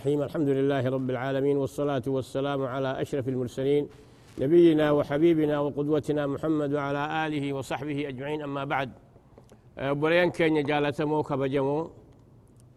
الرحيم 0.00 0.22
الحمد 0.22 0.48
لله 0.48 0.88
رب 0.88 1.10
العالمين 1.10 1.56
والصلاة 1.56 2.02
والسلام 2.06 2.62
على 2.62 3.02
أشرف 3.02 3.28
المرسلين 3.28 3.88
نبينا 4.38 4.90
وحبيبنا 4.90 5.60
وقدوتنا 5.60 6.26
محمد 6.26 6.70
وعلى 6.74 7.26
آله 7.26 7.52
وصحبه 7.52 8.08
أجمعين. 8.08 8.42
أما 8.42 8.64
بعد 8.64 8.90
أه، 9.78 9.92
بريان 9.92 10.30
كينيا 10.30 10.62
جالة 10.62 10.98
موكا 11.00 11.36
بجمو 11.36 11.90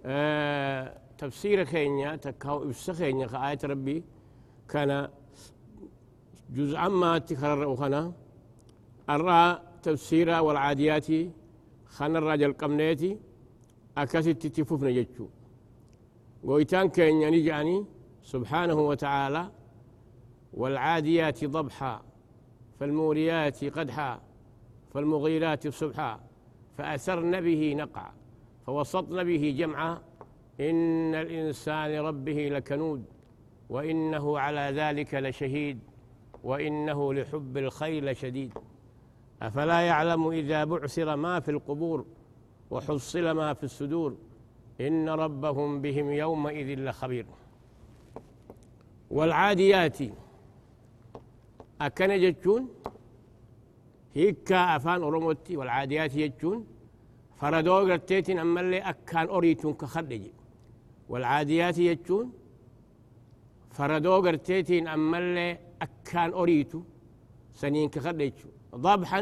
أه 0.06 0.98
تفسير 1.18 1.64
كينيا 1.64 2.16
تكاو 2.16 2.70
إفس 2.70 2.92
كينيا 2.92 3.28
كآية 3.28 3.60
ربي 3.64 4.04
كان 4.70 5.08
جزء 6.56 6.78
عما 6.78 7.18
تكرر 7.18 7.68
وخنا. 7.68 8.12
أرى 9.10 9.62
تفسير 9.84 10.30
والعاديات 10.46 11.08
خنا 11.96 12.20
الرجل 12.20 12.54
قمنيتي 12.54 13.12
أكاسي 13.98 14.34
تفوفنا 14.34 14.92
جتشو 14.92 15.28
قويتان 16.48 16.90
كين 16.90 17.34
يعني 17.34 17.86
سبحانه 18.24 18.74
وتعالى 18.74 19.52
والعاديات 20.54 21.46
ضبحا 21.46 22.02
فالموريات 22.80 23.66
قدحا 23.66 24.22
فالمغيرات 24.94 25.68
صبحا 25.68 26.20
فأثرن 26.78 27.42
به 27.42 27.74
نقعا 27.78 28.12
فوسطن 28.66 29.24
به 29.24 29.56
جمعا. 29.58 30.02
إن 30.60 31.16
الإنسان 31.16 31.92
ربه 31.92 32.50
لكنود 32.52 33.06
وإنه 33.70 34.40
على 34.40 34.72
ذلك 34.76 35.14
لشهيد 35.14 35.80
وإنه 36.44 37.14
لحب 37.14 37.58
الخير 37.58 38.06
لشديد. 38.06 38.54
أفلا 39.42 39.82
يعلم 39.82 40.28
إذا 40.28 40.64
بعثر 40.64 41.16
ما 41.16 41.40
في 41.40 41.52
القبور 41.52 42.06
وحصل 42.72 43.32
ما 43.32 43.54
في 43.54 43.64
الصدور؟ 43.64 44.16
إن 44.82 45.10
ربهم 45.10 45.82
بهم 45.82 46.08
يومئذ 46.12 46.80
لخبير. 46.80 47.26
والعاديات 49.12 49.98
أكن 51.82 52.10
جتشون 52.22 52.70
هيكا 54.16 54.76
أفان 54.76 55.04
أرموتي 55.04 55.58
والعاديات 55.58 56.16
يجتشون 56.16 56.66
فردو 57.40 57.76
قرتيتين 57.90 58.40
أما 58.40 58.62
اللي 58.62 58.80
أكان 58.92 59.28
أريتون 59.30 59.74
كخرج 59.74 60.22
والعاديات 61.10 61.78
يجتشون 61.78 62.34
فردو 63.72 64.16
قرتيتين 64.26 64.88
أما 64.88 65.18
اللي 65.18 65.60
أكان 65.82 66.34
أريتو 66.34 66.82
سنين 67.62 67.90
كخرج 67.90 68.32
ضبحا 68.76 69.22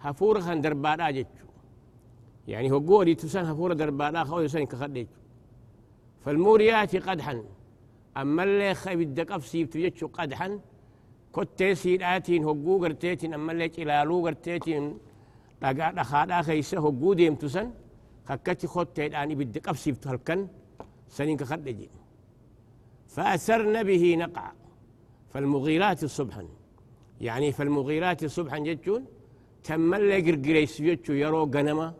هفورخا 0.00 0.54
دربانا 0.54 1.10
جتشو 1.16 1.46
يعني 2.48 2.70
هو 2.70 2.78
قولي 2.78 3.14
تسان 3.14 3.44
هفورة 3.44 3.74
دربانا 3.74 4.24
خوي 4.24 4.48
سن 4.48 4.64
كخديج 4.64 5.06
فالموريات 6.24 6.96
قدحا. 6.96 7.44
أما 8.16 8.42
اللي 8.42 8.74
خيب 8.74 9.00
الدقف 9.00 9.46
سيبتو 9.46 9.78
يتشو 9.78 10.06
قدحا 10.06 10.60
سيداتين 11.72 12.44
هو 12.44 12.78
قرتيتين 12.82 13.34
أما 13.34 13.52
اللي 13.52 13.70
إلالو 13.78 14.26
قرتيتين 14.26 14.98
لقا 15.62 15.90
دخادا 15.90 16.42
خيسة 16.42 16.78
هو 16.78 16.90
قوديم 16.90 17.34
تسان 17.34 17.72
خكتي 18.28 18.66
خوتي 18.66 19.06
الآن 19.06 19.34
بالدقف 19.34 19.78
سيبتو 19.78 20.10
هلكن 20.10 20.48
سنين 21.08 21.36
كخديج 21.36 21.80
فأثرن 23.08 23.82
به 23.82 24.16
نقع. 24.16 24.52
فالمغيرات 25.30 26.04
صبحا 26.04 26.44
يعني 27.20 27.52
فالمغيرات 27.52 28.24
صبحا 28.26 28.58
جتشون 28.58 29.04
تملي 29.64 30.20
قرقريس 30.26 30.80
يجو 30.80 31.14
يرو 31.22 31.44
غنما 31.54 31.94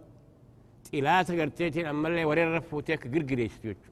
إلى 0.95 1.25
تقرتيتين 1.28 1.87
أما 1.93 2.09
اللي 2.09 2.25
ورين 2.25 2.49
رفوتيك 2.56 3.03
قرقريس 3.15 3.55
يجو 3.65 3.83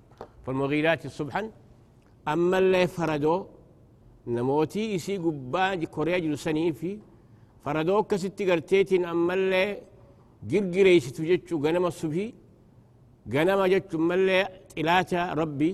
فالمغيرات 0.45 1.03
صبحا 1.19 1.43
أما 2.33 2.59
اللي 2.59 2.87
فردو 2.87 3.47
نموتي 4.27 4.95
يسي 4.95 5.17
قبان 5.25 5.85
كوريا 5.95 6.19
جلساني 6.25 6.73
في 6.73 6.99
فردو 7.65 8.03
كستي 8.11 8.45
قرتيتين 8.51 9.05
أما 9.05 9.35
اللي 9.35 9.65
قرقريس 10.51 11.07
تججو 11.17 11.57
غنما 11.65 11.89
الصبحي. 11.89 12.29
غنما 13.35 13.67
جتشو 13.73 13.99
أما 13.99 14.15
اللي 14.15 14.49
إلاتا 14.79 15.33
ربي 15.41 15.71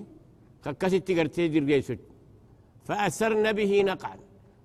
ككستي 0.64 1.12
قرتي 1.18 1.44
قرقريس 1.54 1.88
فأثرن 2.86 3.46
به 3.58 3.72
نقعا. 3.90 4.16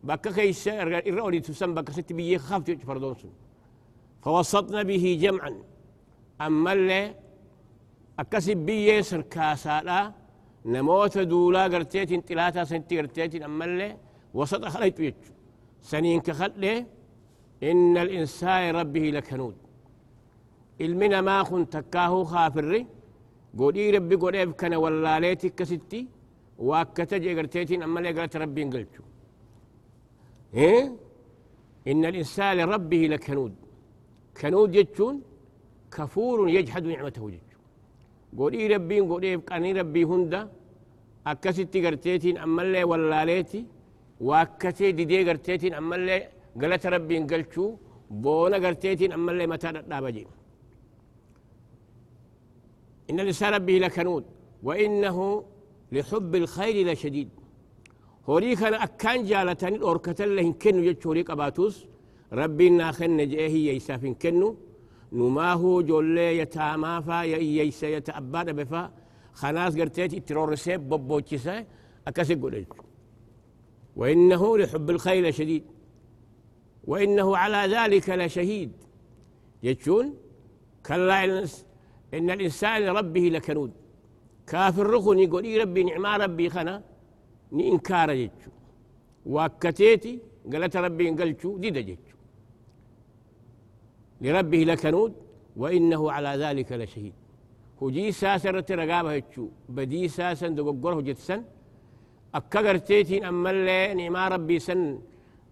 بكا 0.07 0.31
كيس 0.31 0.67
الرؤولي 0.67 1.39
تسمى 1.39 1.73
بكا 1.77 1.91
ست 1.95 2.13
بيه 2.17 2.37
خافت 2.37 2.81
فردون 2.87 3.15
فوسطنا 4.23 4.81
به 4.89 5.05
جمعا. 5.23 5.53
أما 6.41 6.73
اللي 6.73 7.15
أكسب 8.19 8.57
بيه 8.57 9.01
سركاسا 9.09 9.81
لا 9.87 9.99
نموت 10.73 11.17
دولا 11.31 11.63
قرتيت 11.73 12.11
انتلاتا 12.17 12.63
سنتي 12.71 12.93
قرتيت 12.99 13.33
أما 13.47 13.65
اللي 13.65 13.89
وسط 14.37 14.63
خليت 14.73 14.97
بيتشو 15.01 15.33
سنين 15.91 16.19
كخلي 16.25 16.85
إن 17.69 17.97
الإنسان 18.05 18.75
ربه 18.79 19.05
لكنود 19.15 19.55
المنا 20.85 21.21
ما 21.27 21.37
كنت 21.49 21.73
تكاهو 21.77 22.23
خافري 22.31 22.81
قولي 23.57 23.89
ربي 23.95 24.15
قولي 24.15 24.45
كان 24.59 24.73
ولا 24.83 25.13
ليتك 25.23 25.55
كستي 25.55 26.01
واكتجي 26.67 27.31
قرتيتين 27.37 27.83
أما 27.83 27.97
اللي 27.99 28.11
قرت 28.17 28.35
ربي 28.43 28.61
انقلتشو 28.63 29.03
إيه؟ 30.53 30.83
إن 31.87 32.01
الإنسان 32.11 32.57
لربه 32.57 32.97
لكنود 33.11 33.53
كنود 34.41 34.75
يجون 34.75 35.15
كفور 35.95 36.49
يجحد 36.49 36.83
نعمته. 36.85 37.29
جتشون 37.33 37.61
قولي 38.37 38.67
ربي 38.73 38.99
قولي 38.99 39.35
قاني 39.35 39.71
ربي 39.79 40.03
هندا. 40.03 40.41
أكستي 41.27 41.79
قرتيتين 41.85 42.37
أما 42.37 42.61
اللي 42.61 42.83
ولاليتي 42.83 43.65
وأكتي 44.27 44.91
ديدي 44.91 45.29
قرتيتين 45.29 45.73
أما 45.73 45.95
اللي 45.95 46.17
قالت 46.61 46.85
ربي 46.85 47.17
انقلتشو 47.17 47.65
بونا 48.23 48.57
قرتيتين 48.63 49.11
أما 49.11 49.31
اللي 49.31 49.47
متى 49.47 49.71
بجي 50.05 50.27
إن 53.09 53.19
الإنسان 53.19 53.53
ربه 53.53 53.73
لكنود 53.83 54.25
وإنه 54.63 55.17
لحب 55.91 56.31
الخير 56.35 56.75
لشديد 56.87 57.29
هوري 58.29 58.55
كان 58.55 58.73
أكان 58.73 59.19
جالتان 59.29 59.73
الأوركة 59.75 60.23
اللي 60.23 60.53
كنو 60.61 60.81
جتش 60.85 61.07
هوري 61.07 61.21
قباتوس 61.29 61.75
ربي 62.33 62.69
ناخن 62.69 63.11
نجئه 63.17 63.55
يسافين 63.77 64.13
كنو. 64.21 64.49
نما 65.11 65.53
هو 65.53 65.81
جولي 65.81 66.37
يتاما 66.37 67.01
فا 67.01 67.23
ييسا 67.23 67.87
يتأباد 67.87 68.49
بفا 68.55 68.91
خناس 69.33 69.77
قرتيت 69.79 70.13
اترور 70.13 70.55
سيب 70.55 70.89
ببوچسا 70.89 71.65
أكاسي 72.07 72.35
قولج 72.35 72.65
وإنه 73.95 74.57
لحب 74.57 74.89
الخير 74.89 75.31
شديد. 75.31 75.63
وإنه 76.83 77.37
على 77.37 77.75
ذلك 77.75 78.09
لشهيد. 78.09 78.71
يجون 79.63 80.13
كلا 80.85 81.23
إن 82.13 82.29
الإنسان 82.29 82.81
لربه 82.81 83.21
لكنود. 83.21 83.71
كافر 84.47 84.87
رخني 84.87 85.23
يقول 85.23 85.61
ربي 85.61 85.83
نعما 85.83 86.17
ربي 86.17 86.49
خنا. 86.49 86.83
inkaara 87.51 88.15
jechu 88.15 88.49
waakkateeti 89.25 90.19
galata 90.45 90.81
rabbiin 90.81 91.15
galchuu 91.15 91.59
dida 91.59 91.81
jechu 91.81 92.08
لربه 94.21 94.57
لكنود 94.57 95.13
وإنه 95.55 96.11
على 96.11 96.43
ذلك 96.43 96.71
لشهيد. 96.71 97.13
هجي 97.81 98.11
ساسا 98.11 98.51
رت 98.51 98.71
رقابة 98.71 99.15
هجو 99.15 99.49
بدي 99.69 100.07
ساسا 100.07 100.47
دقوقره 100.47 101.01
جتسن 101.01 101.43
أكا 102.35 102.59
قرتيتين 102.59 103.23
أما 103.25 103.51
اللي 103.51 103.93
نعما 103.93 104.27
ربي 104.27 104.59
سن 104.59 104.99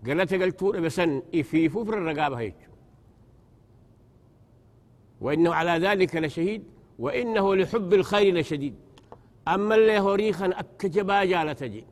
قلت 0.08 0.34
قلتور 0.34 0.80
بسن 0.80 1.22
إفيفو 1.36 1.86
في 1.86 1.90
الرقابة 1.90 2.38
هجو. 2.38 2.72
وإنه 5.22 5.54
على 5.54 5.88
ذلك 5.88 6.16
لشهيد 6.16 6.64
وإنه 7.00 7.56
لحب 7.56 7.94
الخير 7.94 8.34
لشديد. 8.38 8.76
أما 9.48 9.76
اللي 9.76 10.00
هوريخا 10.00 10.46
أكجبا 10.46 11.24
جالة 11.24 11.54
تجي 11.54 11.86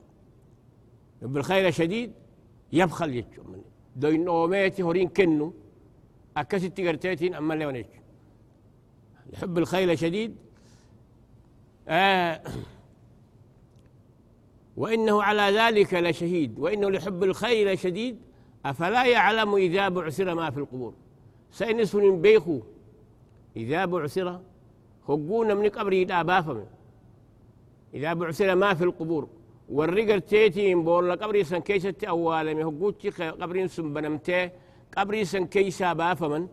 بالخير 1.22 1.72
شديد 1.72 2.12
يبخل 2.74 3.16
يجو 3.16 3.44
دوين 3.96 4.26
نوميتي 4.26 4.84
هورين 4.84 5.10
كنو. 5.10 5.54
أكست 6.38 6.82
قرتيتين 6.82 7.34
أما 7.34 7.54
اللي 7.54 7.66
ونيج 7.66 7.86
يحب 9.34 9.58
الخيل 9.58 10.00
شديد. 10.00 10.36
آه. 11.88 12.42
وإنه 14.78 15.24
على 15.24 15.58
ذلك 15.58 15.94
لشهيد. 15.94 16.60
وإنه 16.60 16.90
لحب 16.90 17.24
الخيل 17.24 17.80
شديد. 17.80 18.18
أفلا 18.66 19.06
يعلم 19.06 19.56
إذا 19.56 19.90
بعثر 19.90 20.36
ما 20.36 20.50
في 20.50 20.58
القبور. 20.58 20.94
سينس 21.52 21.96
من 21.96 22.22
بيخو. 22.22 22.60
إذا 23.56 23.86
بعثر. 23.86 24.42
هقونا 25.10 25.54
من 25.54 25.70
قبري 25.70 26.04
دا 26.04 26.22
بافمن 26.22 26.66
إذا 27.94 28.14
بعثر 28.14 28.56
ما 28.56 28.74
في 28.74 28.84
القبور. 28.84 29.28
والرقر 29.70 30.20
تيتين 30.20 30.84
بولا 30.84 31.16
قبري 31.16 31.44
سن 31.44 31.60
كيسة 31.60 31.94
أوالا 32.04 32.54
مهقوتي 32.54 33.10
قبري 33.10 33.68
سن 33.68 33.94
بنمتي 33.94 34.50
قبري 34.98 35.26
سن 35.26 35.46
كيسة 35.46 35.94
بافمن 35.94 36.48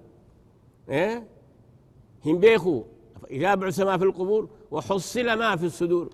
إيه؟ 0.89 1.27
هم 2.27 2.39
بيخو. 2.39 2.83
إذا 3.31 3.55
بعث 3.55 3.81
ما 3.81 3.97
في 3.99 4.05
القبور 4.05 4.49
وحصل 4.71 5.39
ما 5.39 5.57
في 5.57 5.67
الصدور. 5.67 6.11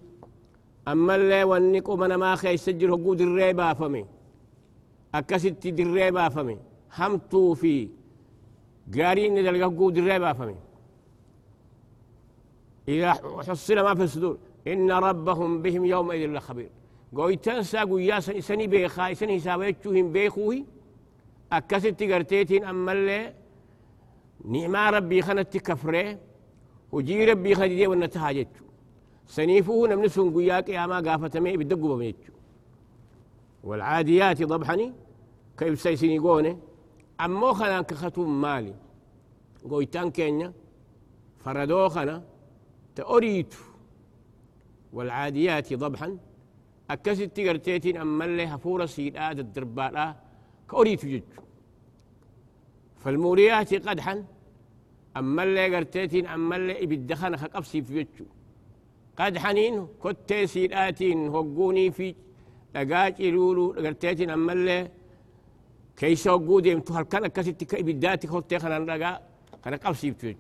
أما 0.88 1.14
اللي 1.14 1.44
ونقو 1.44 1.96
من 1.96 2.14
ما 2.14 2.36
خي 2.36 2.56
سجل 2.56 2.90
هقود 2.90 3.20
الريبا 3.20 3.74
فمي؟ 3.74 4.06
أكست 5.14 5.66
الريبا 5.66 6.28
فمي؟ 6.28 6.58
همتو 6.98 7.54
في 7.54 7.88
قارين 8.94 9.34
ندل 9.34 9.62
هقود 9.62 9.98
الريبا 9.98 10.32
فمي؟ 10.32 10.56
إذا 12.88 13.12
حصل 13.48 13.80
ما 13.80 13.94
في 13.94 14.02
الصدور. 14.02 14.38
إن 14.66 14.90
ربهم 14.90 15.62
بهم 15.62 15.84
يومئذ 15.84 16.30
لخبير. 16.30 16.70
قويتان 17.16 17.62
ساقو 17.62 17.98
يا 17.98 18.20
سني 18.20 18.66
بيخا 18.66 19.14
سني 19.14 19.40
ساويتشوهم 19.40 20.12
بيخوه 20.12 20.64
أكست 21.52 22.02
قرتيتين 22.02 22.64
أما 22.64 22.92
اللي 22.92 23.34
نعمة 24.44 24.90
ربي 24.90 25.22
خنت 25.22 25.56
كفره 25.56 26.18
وجي 26.92 27.24
ربي 27.24 27.54
خديدي 27.54 27.86
ونتهاجتشو 27.86 28.64
سنيفه 29.26 29.86
نمنسون 29.86 30.34
قياك 30.34 30.68
يا 30.68 30.86
ما 30.86 31.00
قافة 31.00 31.40
مي 31.40 31.56
بدقوا 31.56 31.96
بميتشو 31.96 32.32
والعاديات 33.64 34.42
ضبحني 34.42 34.92
كيف 35.58 35.80
سيسيني 35.80 36.18
قوني؟ 36.18 36.58
أمو 37.20 37.52
خنا 37.52 37.80
كختوم 37.82 38.40
مالي. 38.40 38.74
قويتان 39.70 40.10
كينيا 40.10 40.52
فردو 41.44 41.88
خنا 41.88 42.22
تأريتو 42.96 43.58
والعاديات 44.92 45.74
ضبحا 45.74 46.18
أكست 46.90 47.22
تيغرتيتين 47.22 47.96
أما 47.96 48.24
اللي 48.24 48.46
هفورة 48.46 48.86
سيدات 48.86 49.38
الدرباء 49.38 50.27
كأريتو 50.70 51.06
ججو 51.08 51.22
فالموريات 53.02 53.88
قدحا 53.88 54.24
أما 55.16 55.42
اللي 55.42 55.76
قرتيتين 55.76 56.26
أما 56.26 56.56
اللي 56.56 56.84
إبدخنا 56.84 57.36
خقبسي 57.36 57.82
في 57.82 57.92
ججو 58.04 58.24
قد 59.18 59.38
حنين 59.38 59.86
كتي 60.04 60.46
سيداتين 60.46 61.28
هقوني 61.28 61.90
في 61.90 62.14
لقاج 62.74 63.22
لولو 63.22 63.72
قرتيتين 63.84 64.30
أما 64.30 64.52
اللي 64.52 64.90
كيس 65.96 66.28
هقودي 66.28 66.72
امتو 66.72 66.94
هالكان 66.94 67.26
كسيتي 67.26 67.64
كإبداتي 67.64 68.26
كتي 68.26 68.58
خنا 68.58 68.78
لقا 68.78 69.20
خنا 69.64 69.76
قبسي 69.76 70.12
في 70.12 70.32
ججو 70.32 70.38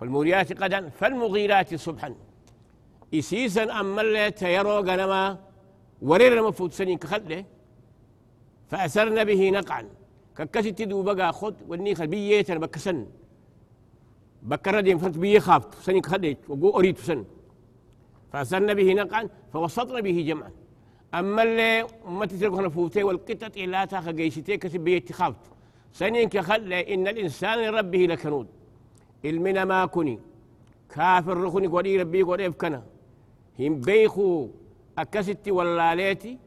فالموريات 0.00 0.62
قدحا 0.62 0.88
فالمغيرات 0.88 1.74
صبحا 1.74 2.14
إسيسا 3.14 3.80
أما 3.80 4.00
اللي 4.00 4.30
تيرو 4.30 4.78
غنما 4.78 5.38
ورير 6.02 6.48
مفوت 6.48 6.72
سنين 6.72 6.98
كخله 6.98 7.44
فأسرن 8.74 9.24
به 9.24 9.50
نقعا. 9.50 9.82
ككست 10.36 10.82
دو 10.82 11.02
بقى 11.02 11.32
خد 11.32 11.54
وني 11.68 11.94
خبية 11.94 12.46
بكسن 12.48 13.06
بكرة 14.42 14.80
دي 14.80 14.98
فرت 14.98 15.18
بيه 15.18 15.38
خافت 15.38 15.74
سنين 15.74 16.00
كخله 16.00 16.36
وقو 16.48 16.78
أريد 16.78 16.98
سن. 16.98 17.24
فأسرن 18.32 18.74
به 18.74 18.92
نقعا 18.94 19.28
فوسطن 19.52 20.00
به 20.00 20.24
جمعا. 20.28 20.50
أما 21.14 21.42
اللي 21.42 21.86
أمتي 22.08 22.36
تلقى 22.38 22.70
فوتي 22.70 23.02
والقطط 23.02 23.56
إلا 23.56 23.84
تاخ 23.84 24.10
جيشتي 24.10 24.56
كسب 24.56 24.80
بيه 24.80 25.04
خافت 25.12 25.44
سنين 25.92 26.28
كخله 26.28 26.80
إن 26.80 27.08
الإنسان 27.08 27.58
لربه 27.58 27.98
لكنود. 27.98 28.46
إلمنا 29.24 29.64
ما 29.64 29.86
كني. 29.86 30.18
كافر 30.94 31.36
رخني 31.44 31.66
قولي 31.66 32.02
ربي 32.02 32.22
قولي 32.22 32.52
فكنا 32.52 32.82
هم 33.60 33.80
بيخو 33.80 34.48
أكستي 34.98 35.50
واللاليتي. 35.50 36.38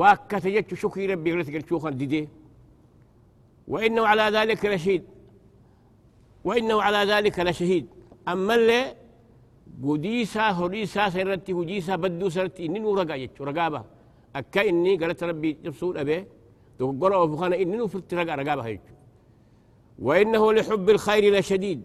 واكت 0.00 0.46
جت 0.54 0.74
شكي 0.74 1.06
ربي 1.06 1.30
قلت 1.32 1.68
شوخا 1.68 1.90
ديدي. 1.90 2.28
وإنه 3.72 4.02
على 4.10 4.26
ذلك 4.38 4.64
لشهيد 4.64 5.04
وإنه 6.44 6.76
على 6.86 7.00
ذلك 7.12 7.36
لشهيد. 7.46 7.86
أما 8.28 8.54
اللي 8.54 8.80
قديسا 9.84 10.44
هريسا 10.58 11.08
سيرتي 11.14 11.52
هجيسا 11.52 11.96
بدو 11.96 12.28
سرتي 12.28 12.66
إننو 12.66 12.94
رقا 12.94 13.16
جت 13.16 13.40
رقابة 13.40 13.80
أكا 14.36 14.68
إني 14.68 14.96
قالت 14.96 15.22
ربي 15.24 15.50
جبسول 15.64 15.98
أبي. 15.98 16.18
تقول 16.78 17.14
وفخانا 17.14 17.56
إننو 17.62 17.86
فلت 17.92 18.14
رقا 18.14 18.34
رقابة 18.34 18.62
هيك 18.62 18.86
وإنه 20.06 20.52
لحب 20.52 20.90
الخير 20.90 21.24
لشديد. 21.38 21.82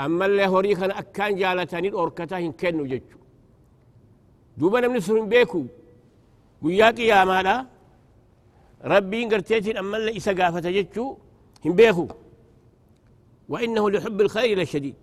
أما 0.00 0.26
اللي 0.26 0.46
هوري 0.46 0.74
كان 0.74 0.90
أكان 0.90 1.36
جالتاني 1.36 1.88
الأوركتا 1.88 2.38
هن 2.38 2.52
كنو 2.52 2.84
جتشو 2.86 3.18
نمني 4.60 5.00
سرين 5.00 5.28
بيكو. 5.28 5.62
مالا 6.62 7.66
ربي 8.84 9.24
قرتيتين 9.24 9.76
أما 9.76 9.96
اللي 9.96 10.16
إسا 10.16 10.32
قافة 10.32 10.70
جتشو 10.70 11.16
هم 11.64 11.72
بيكو 11.72 12.08
وإنه 13.48 13.90
لحب 13.90 14.20
الخير 14.20 14.58
لشديد 14.60 14.94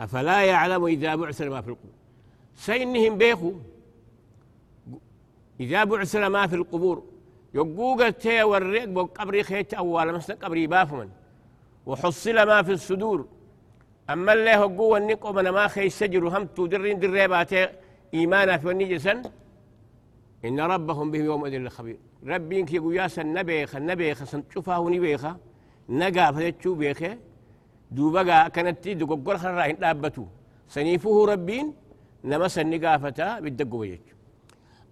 أفلا 0.00 0.44
يعلم 0.44 0.84
إذا 0.84 1.14
بعثر 1.14 1.50
ما 1.50 1.60
في 1.60 1.68
القبور 1.68 1.92
سينهم 2.54 3.18
بيكو 3.18 3.52
إذا 5.60 5.84
بعثر 5.84 6.28
ما 6.28 6.46
في 6.46 6.54
القبور 6.56 7.02
يقوق 7.54 8.02
التي 8.02 8.42
والريق 8.42 8.84
بقبري 8.84 9.42
خيت 9.42 9.74
أول 9.74 10.12
مثل 10.12 10.34
قبري 10.34 10.66
بافمن 10.66 11.08
وحصل 11.86 12.34
ما 12.46 12.62
في 12.62 12.72
الصدور 12.72 13.26
أما 14.10 14.32
اللي 14.32 14.56
هو 14.56 14.68
قوة 14.68 14.98
النقو 14.98 15.32
من 15.32 15.48
ما 15.48 15.68
خي 15.68 15.86
السجر 15.86 16.28
هم 16.28 16.44
تدرين 16.46 16.98
دريبات 16.98 17.52
إيمانا 18.14 18.58
في 18.58 18.70
النجسا 18.70 19.22
إن 20.44 20.60
ربهم 20.60 21.10
بهم 21.10 21.24
يوم 21.24 21.44
إذن 21.44 21.64
لخبير. 21.64 21.98
ربي 22.26 22.60
إنك 22.60 22.72
يقول 22.72 22.96
ياسا 22.96 23.22
نبيخ 23.22 23.76
النبيخ 23.76 24.24
شوفها 24.54 24.90
نبيخ 24.90 25.26
نقا 25.88 26.32
فتشو 26.32 26.74
بيخ. 26.74 27.00
دوبقا 27.90 28.48
كانت 28.48 28.88
دوقور 28.88 29.36
خرا 29.38 29.70
إن 29.70 29.78
دابتو. 29.78 30.26
سنيفه 30.68 31.26
ربين 31.26 31.74
نمس 32.24 32.58
النقافة 32.58 33.40
بالدقو 33.40 33.78
بيجو 33.78 34.16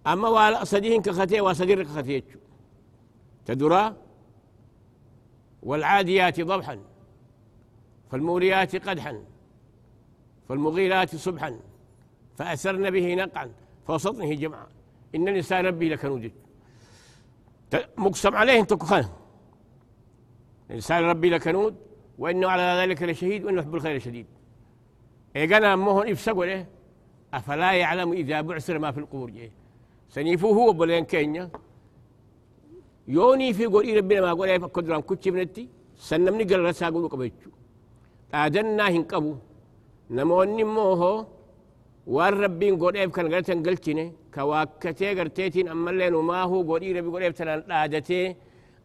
أما 0.07 0.29
والا 0.29 0.63
صديهن 0.63 1.01
كختي 1.01 1.41
وصدير 1.41 1.83
كختي 1.83 2.23
تدرى 3.45 3.95
والعاديات 5.63 6.41
ضبحا. 6.41 6.79
فالموريات 8.09 8.75
قدحا. 8.75 9.13
فالمغيرات 10.49 11.15
صبحا. 11.15 11.59
فأسرن 12.37 12.89
به 12.89 13.15
نقعا. 13.15 13.51
فوسطنه 13.87 14.33
جمعا. 14.33 14.67
إن 15.15 15.27
الإنسان 15.27 15.65
ربي 15.65 15.89
لكنود 15.89 16.31
مقسم 17.97 18.35
عليه 18.35 18.59
انت 18.59 18.73
كخان 18.73 19.05
الإنسان 20.69 21.03
ربي 21.03 21.29
لكنود 21.29 21.75
وإنه 22.17 22.47
على 22.49 22.61
ذلك 22.81 23.03
لشهيد 23.03 23.45
وإنه 23.45 23.59
يحب 23.61 23.75
الخير 23.75 23.99
شديد. 23.99 24.27
إيقنا 25.35 25.73
أمهن 25.73 26.11
إفسقوا 26.11 26.45
له 26.45 26.65
أفلا 27.33 27.71
يعلم 27.73 28.13
إذا 28.13 28.41
بعثر 28.41 28.79
ما 28.79 28.91
في 28.91 28.99
القبور 28.99 29.29
جيه. 29.29 29.51
سنيفوه 30.09 30.53
هو 30.55 30.73
بلين 30.73 31.05
كينيا. 31.05 31.49
يوني 33.07 33.53
في 33.53 33.65
قول 33.65 33.97
ربنا 33.97 34.21
ما 34.21 34.33
قول 34.33 34.67
قدران 34.67 35.01
كتش 35.01 35.27
بنتي 35.29 35.69
سنمني 35.97 36.43
قال 36.43 36.59
رسا 36.65 36.89
قولوا 36.89 37.09
قبيتشو 37.09 37.49
qabu 39.11 39.37
namoonni 40.09 40.61
immoo 40.61 40.95
hoo 41.01 41.25
waan 42.13 42.33
rabbiin 42.43 42.75
godheef 42.81 43.09
kan 43.15 43.27
galatan 43.31 43.59
galchine 43.65 44.05
ka 44.33 44.41
waakkatee 44.49 45.13
garteetiin 45.17 45.67
ammallee 45.73 46.09
numaahuu 46.15 46.63
godhii 46.69 46.93
rabbi 46.97 47.09
godheef 47.15 47.33
tanaan 47.37 47.61
dhaadatee 47.69 48.35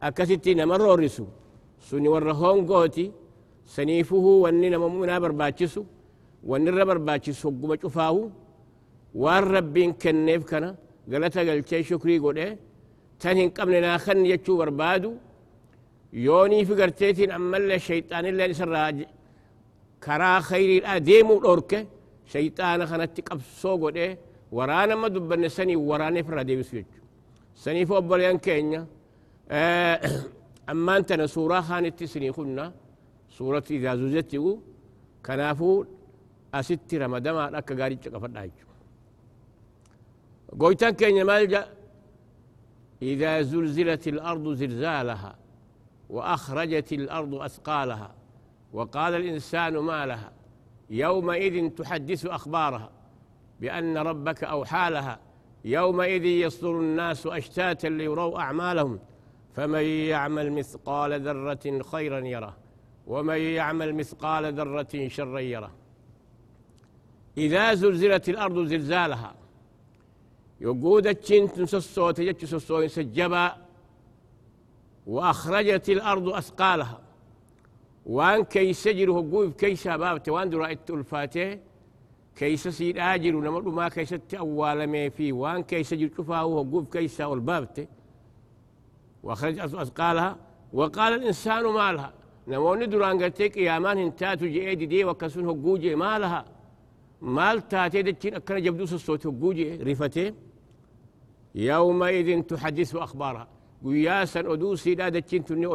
akkasitti 0.07 0.55
nama 0.55 0.75
roorrisu 0.79 1.25
suni 1.89 2.09
warra 2.15 2.33
hongooti 2.41 3.05
saniifuhuu 3.75 4.39
wanni 4.45 4.69
nama 4.71 4.87
mu'minaa 4.93 5.21
barbaachisu 5.25 5.81
wanni 6.51 6.69
irra 6.73 6.85
barbaachisu 6.91 7.43
hogguma 7.49 7.77
cufaahu 7.83 8.23
waan 9.23 9.45
rabbiin 9.57 9.93
kenneef 10.03 10.43
kana 10.51 10.69
galata 11.11 11.45
galchee 11.49 11.83
shukrii 11.89 12.19
godhe 12.25 12.47
tan 13.21 13.37
hin 13.41 13.51
qabne 13.57 13.79
naa 13.87 13.99
kan 14.05 14.19
jechuu 14.31 14.57
barbaadu 14.61 15.11
yoonii 16.27 16.65
fi 16.69 16.75
garteetiin 16.81 17.31
ammallee 17.39 17.79
shayxaanilleen 17.87 18.51
isarraa 18.55 18.91
karaa 20.05 20.39
khayriidha 20.49 20.95
deemuu 21.09 21.41
dhorke 21.45 21.79
شيطان 22.33 22.87
خنت 22.87 23.17
قب 23.29 23.41
سوغو 23.63 23.91
دي 23.97 24.17
ورانا 24.57 24.95
ما 24.95 25.09
دبن 25.15 25.49
سني 25.49 25.77
ورانا 25.77 26.23
فرا 26.27 26.43
دي 26.43 26.63
سيج 26.63 26.89
سني 27.65 27.87
فو 27.87 28.01
بريان 28.01 28.39
كينيا. 28.39 28.87
آه، 29.51 30.01
أما 30.71 30.97
أنت 30.97 31.11
سورة 31.37 31.61
خانت 31.61 31.99
تسني 31.99 32.33
خنا 32.33 32.73
سورة 33.39 33.65
إذا 33.71 33.93
كنافو 35.27 35.85
اسيتي 36.55 36.99
رمضان 36.99 37.55
راك 37.55 37.73
غاري 37.73 37.97
تشقف 37.97 38.25
دايج 38.25 38.51
غويتان 40.61 40.91
كينيا 40.91 41.25
مالجا 41.25 41.63
إذا 43.03 43.43
زلزلت 43.43 44.09
الأرض 44.09 44.47
زلزالها 44.61 45.33
وأخرجت 46.11 46.93
الأرض 46.93 47.35
أثقالها 47.35 48.15
وقال 48.73 49.15
الإنسان 49.15 49.79
ما 49.79 50.07
لها. 50.07 50.33
يومئذ 50.91 51.71
تحدث 51.71 52.27
أخبارها 52.27 52.91
بأن 53.61 53.99
ربك 53.99 54.45
أوحى 54.45 54.91
لها. 54.91 55.19
يومئذ 55.65 56.25
يصدر 56.25 56.71
الناس 56.71 57.27
أشتاتا 57.27 57.87
ليروا 57.87 58.41
أعمالهم. 58.41 58.99
فمن 59.55 59.83
يعمل 59.83 60.53
مثقال 60.53 61.21
ذرة 61.21 61.83
خيرا 61.83 62.19
يره 62.19 62.57
ومن 63.07 63.37
يعمل 63.37 63.95
مثقال 63.95 64.55
ذرة 64.55 65.09
شرا 65.09 65.41
يره. 65.41 65.73
إذا 67.37 67.75
زلزلت 67.75 68.29
الأرض 68.29 68.65
زلزالها 68.67 69.35
يقود 70.61 71.07
الشنت 71.07 71.63
سسوت 71.63 72.19
يجت 72.19 72.45
سسوت 72.45 72.85
سجبا 72.85 73.57
وأخرجت 75.07 75.89
الأرض 75.89 76.29
أثقالها. 76.29 77.01
وان 78.11 78.45
كي 78.45 78.73
سجر 78.73 79.09
هقوف 79.11 79.55
كي 79.55 79.77
شباب 79.77 80.23
توان 80.23 80.55
رأيت 80.55 80.91
الفاتح. 80.91 81.59
كي 82.37 82.57
سيد 82.57 82.99
آجر 82.99 83.37
ونمر 83.37 83.69
ما 83.79 83.89
كي 83.89 84.05
ست 84.05 84.35
أول 84.35 84.85
ما 84.85 85.09
في 85.09 85.33
وان 85.33 85.63
كي 85.63 85.83
سجر 85.83 86.09
شفاه 86.17 86.45
هقوف 86.61 86.85
كي 86.93 87.09
ساول 87.09 87.41
بابته 87.41 87.87
وأخرجت 89.23 89.75
أثقالها 89.75 90.37
وقال 90.73 91.13
الإنسان 91.15 91.65
ما 91.65 91.93
لها 91.93 92.13
نموني 92.49 92.87
دران 92.87 93.23
قلتك 93.23 93.57
يا 93.57 93.79
مان 93.79 93.99
انتاتو 93.99 94.47
جئي 94.47 94.75
دي 94.75 95.05
وكسون 95.05 95.47
هقوجي 95.47 95.95
ما 95.95 96.19
لها 96.19 96.45
مال 97.37 97.69
تاتي 97.69 98.03
دتشين 98.03 98.35
أكنا 98.35 98.59
جبدوس 98.59 98.93
الصوت 98.93 99.27
هقوجي 99.27 99.77
رفتي 99.77 100.35
يومئذ 101.55 102.43
تحدث 102.43 102.97
أخبارها 102.97 103.49
قياسا 103.85 104.41
أدوسي 104.53 104.95
لا 104.95 105.09
دتشين 105.09 105.45
تني 105.45 105.67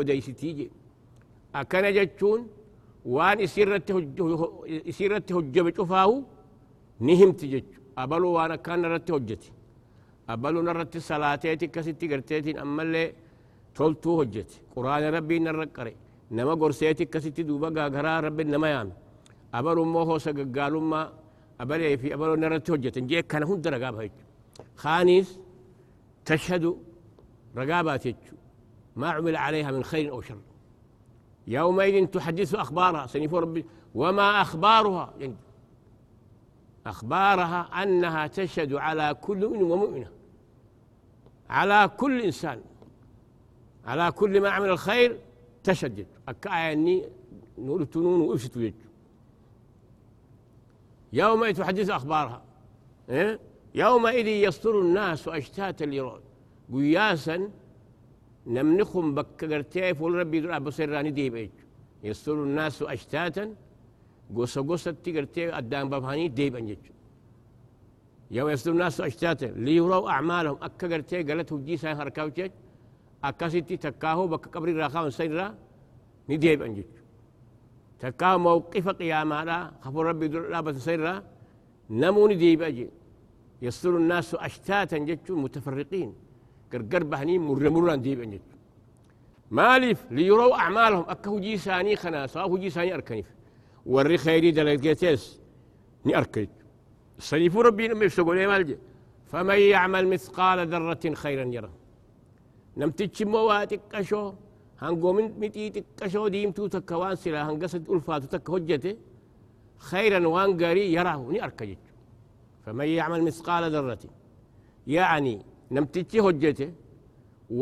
أديسي 1.55 1.71
تيجي 1.81 1.99
أكنا 1.99 2.03
جتشون 2.03 2.47
وان 3.05 3.39
يسيرت 4.89 5.31
هجب 5.37 5.67
شفاه 5.77 6.11
نهم 7.07 7.31
تجج 7.39 7.63
أبلو 7.97 8.29
وأنا 8.35 8.55
كان 8.65 8.85
رت 8.93 9.11
هجتي 9.11 9.51
أبلو 10.29 10.61
نرت 10.67 10.97
صلاتيتي 10.97 11.67
كستي 11.67 12.05
قرتيتي 12.11 12.61
أما 12.61 12.83
اللي 12.83 13.13
تولتو 13.75 14.21
هجتي 14.21 14.57
قرآن 14.75 15.03
ربي 15.15 15.39
نرقري 15.39 15.93
نما 16.31 16.53
قرسيتي 16.61 17.05
كستي 17.13 17.43
دوبا 17.43 17.69
غاغرا 17.77 18.19
ربي 18.25 18.43
نما 18.43 18.67
يام 18.73 18.89
أبلو 19.57 19.83
موهو 19.93 20.17
سقالو 20.25 20.79
ما 20.91 21.01
أبلي 21.61 21.97
في 22.01 22.07
أبلو 22.13 22.35
نرت 22.35 22.67
هجتي 22.71 23.01
جي 23.09 23.21
كان 23.21 23.43
هون 23.43 23.61
درقاب 23.61 23.95
هيك 24.01 24.17
خانيس 24.81 25.29
تشهد 26.25 26.65
رقابات 27.57 28.05
ما 28.95 29.07
عمل 29.15 29.35
عليها 29.35 29.71
من 29.71 29.83
خير 29.83 30.11
أو 30.11 30.21
شر 30.21 30.54
يومئذ 31.47 32.05
تحدث 32.05 32.55
أخبارها. 32.55 33.07
سنفور 33.07 33.41
ربي. 33.43 33.65
وما 33.95 34.41
أخبارها؟ 34.41 35.13
يعني 35.19 35.35
أخبارها 36.85 37.83
أنها 37.83 38.27
تشهد 38.27 38.73
على 38.73 39.17
كل 39.21 39.47
مؤمن 39.47 39.71
ومؤمنة. 39.71 40.11
على 41.49 41.91
كل 41.97 42.21
إنسان. 42.21 42.61
على 43.85 44.11
كل 44.11 44.41
ما 44.41 44.49
عمل 44.49 44.69
الخير 44.69 45.19
تشهد. 45.63 46.07
أكايني 46.27 47.09
نور 47.57 47.83
تنون 47.83 48.21
وإفشت 48.21 48.57
يجو 48.57 48.73
يومئذ 51.13 51.57
تحدث 51.57 51.89
أخبارها. 51.89 52.41
إيه؟ 53.09 53.39
يومئذ 53.75 54.27
يصدر 54.27 54.81
الناس 54.81 55.27
أشتاتا 55.27 55.83
ليرون 55.83 56.19
قياسا 56.73 57.49
نمنخم 58.47 59.15
بك 59.15 59.45
قرتيف 59.51 60.01
والربي 60.01 60.37
يدرع 60.37 60.57
بصيراني 60.57 61.11
دي 61.11 61.29
بيج 61.29 61.49
يصير 62.03 62.43
الناس 62.43 62.81
أشتاتا 62.81 63.55
قوسا 64.35 64.61
قوسا 64.61 64.91
تقرتي 64.91 65.57
أدام 65.57 65.89
بفهاني 65.89 66.27
دي 66.27 66.49
بنجج 66.49 66.77
يوم 68.31 68.49
يصير 68.49 68.73
الناس 68.73 69.01
أشتاتا 69.01 69.45
ليروا 69.45 70.09
أعمالهم 70.09 70.57
أكا 70.61 70.87
قرتي 70.87 71.23
قالت 71.23 71.53
هجيسا 71.53 71.93
هركاوتي 71.93 72.51
أكا 73.23 73.47
ستي 73.49 73.77
تكاهو 73.77 74.27
بك 74.27 74.47
قبري 74.53 74.73
راخاون 74.73 75.09
سيرا 75.09 75.55
ندي 76.29 76.55
بنجج 76.55 76.83
تكاهو 77.99 78.39
موقف 78.39 78.87
قياما 78.89 79.45
لا 79.45 79.71
خفو 79.81 80.01
ربي 80.01 80.27
لا 80.27 80.61
بس 80.61 80.75
سيرا 80.75 81.23
نموني 81.89 82.35
دي 82.35 82.55
بأجي 82.55 82.89
يصير 83.61 83.97
الناس 83.97 84.35
أشتاتا 84.35 84.97
جتشو 84.97 85.35
متفرقين. 85.35 86.13
قرقر 86.73 87.03
بهني 87.03 87.37
مر 87.37 87.69
مران 87.69 88.01
ديب 88.01 88.21
انجت 88.21 88.41
مالف 89.51 90.11
ليروا 90.11 90.55
أعمالهم. 90.55 91.05
اكه 91.07 91.39
جي 91.39 91.57
ساني 91.57 91.95
خناس 91.95 92.37
أو 92.37 92.57
جي 92.57 92.69
ساني 92.69 92.93
أركنيف. 92.93 93.27
وري 93.85 94.17
خيري 94.17 94.51
دلقيتس 94.51 95.39
ني 96.05 96.17
اركنت 96.17 96.49
صنيف 97.19 97.57
ربي 97.57 97.87
نم 97.87 98.03
يشتغل 98.03 98.47
مالجي. 98.47 98.77
فمن 99.25 99.59
يعمل 99.59 100.07
مثقال 100.07 100.67
ذرة 100.67 101.13
خيرا 101.13 101.45
يرى 101.55 101.71
نمتج 102.77 103.23
مواتك 103.23 103.81
كشو 103.91 104.33
هنقو 104.79 105.13
من 105.13 105.25
متيتك 105.41 105.85
كشو 105.99 106.27
ديمتو 106.27 106.67
تكوان 106.67 107.15
سلا 107.15 107.49
هنقصد 107.49 107.89
ألفاتو 107.89 108.27
تك 108.27 108.49
هجته 108.49 108.95
خيرا 109.77 110.27
وان 110.27 110.51
قري 110.63 110.93
يراه 110.93 111.21
ني 111.33 111.43
أركجت 111.43 111.83
فمن 112.63 112.85
يعمل 112.85 113.23
مثقال 113.23 113.63
ذرة 113.75 114.03
يعني 114.87 115.35
namtichi 115.71 116.19
hojjete 116.25 116.67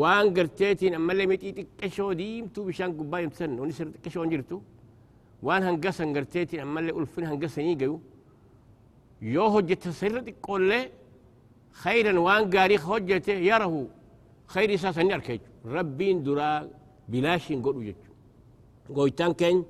waan 0.00 0.26
garteetiin 0.36 0.94
ammallee 0.98 1.26
mixii 1.32 1.52
xiqqashoo 1.58 2.12
diimtuu 2.20 2.64
bishaan 2.68 2.92
gubbaa 2.98 3.20
himsan 3.24 3.50
wani 3.60 3.72
sir 3.78 3.86
xiqqashoon 3.94 4.28
jirtu 4.32 4.56
waan 5.46 5.62
hangasan 5.68 6.12
garteetiin 6.16 6.62
ammallee 6.66 6.92
ulfin 6.98 7.24
hangasanii 7.30 7.76
gayu 7.80 7.96
yoo 9.34 9.48
hojjete 9.54 9.88
sirra 10.00 10.20
xiqqoollee 10.26 10.84
khayran 11.82 12.18
waan 12.26 12.42
gaarii 12.54 12.76
hojjete 12.88 13.32
yarahu 13.50 13.80
khayri 14.52 14.74
isaa 14.78 14.92
sanni 14.96 15.12
arka 15.18 15.32
jechu 15.36 15.50
rabbiin 15.76 16.18
duraa 16.26 16.56
bilaashiin 17.10 17.60
godhu 17.66 17.82
jechu 17.88 18.10
gooytaan 18.96 19.32
keenya 19.40 19.64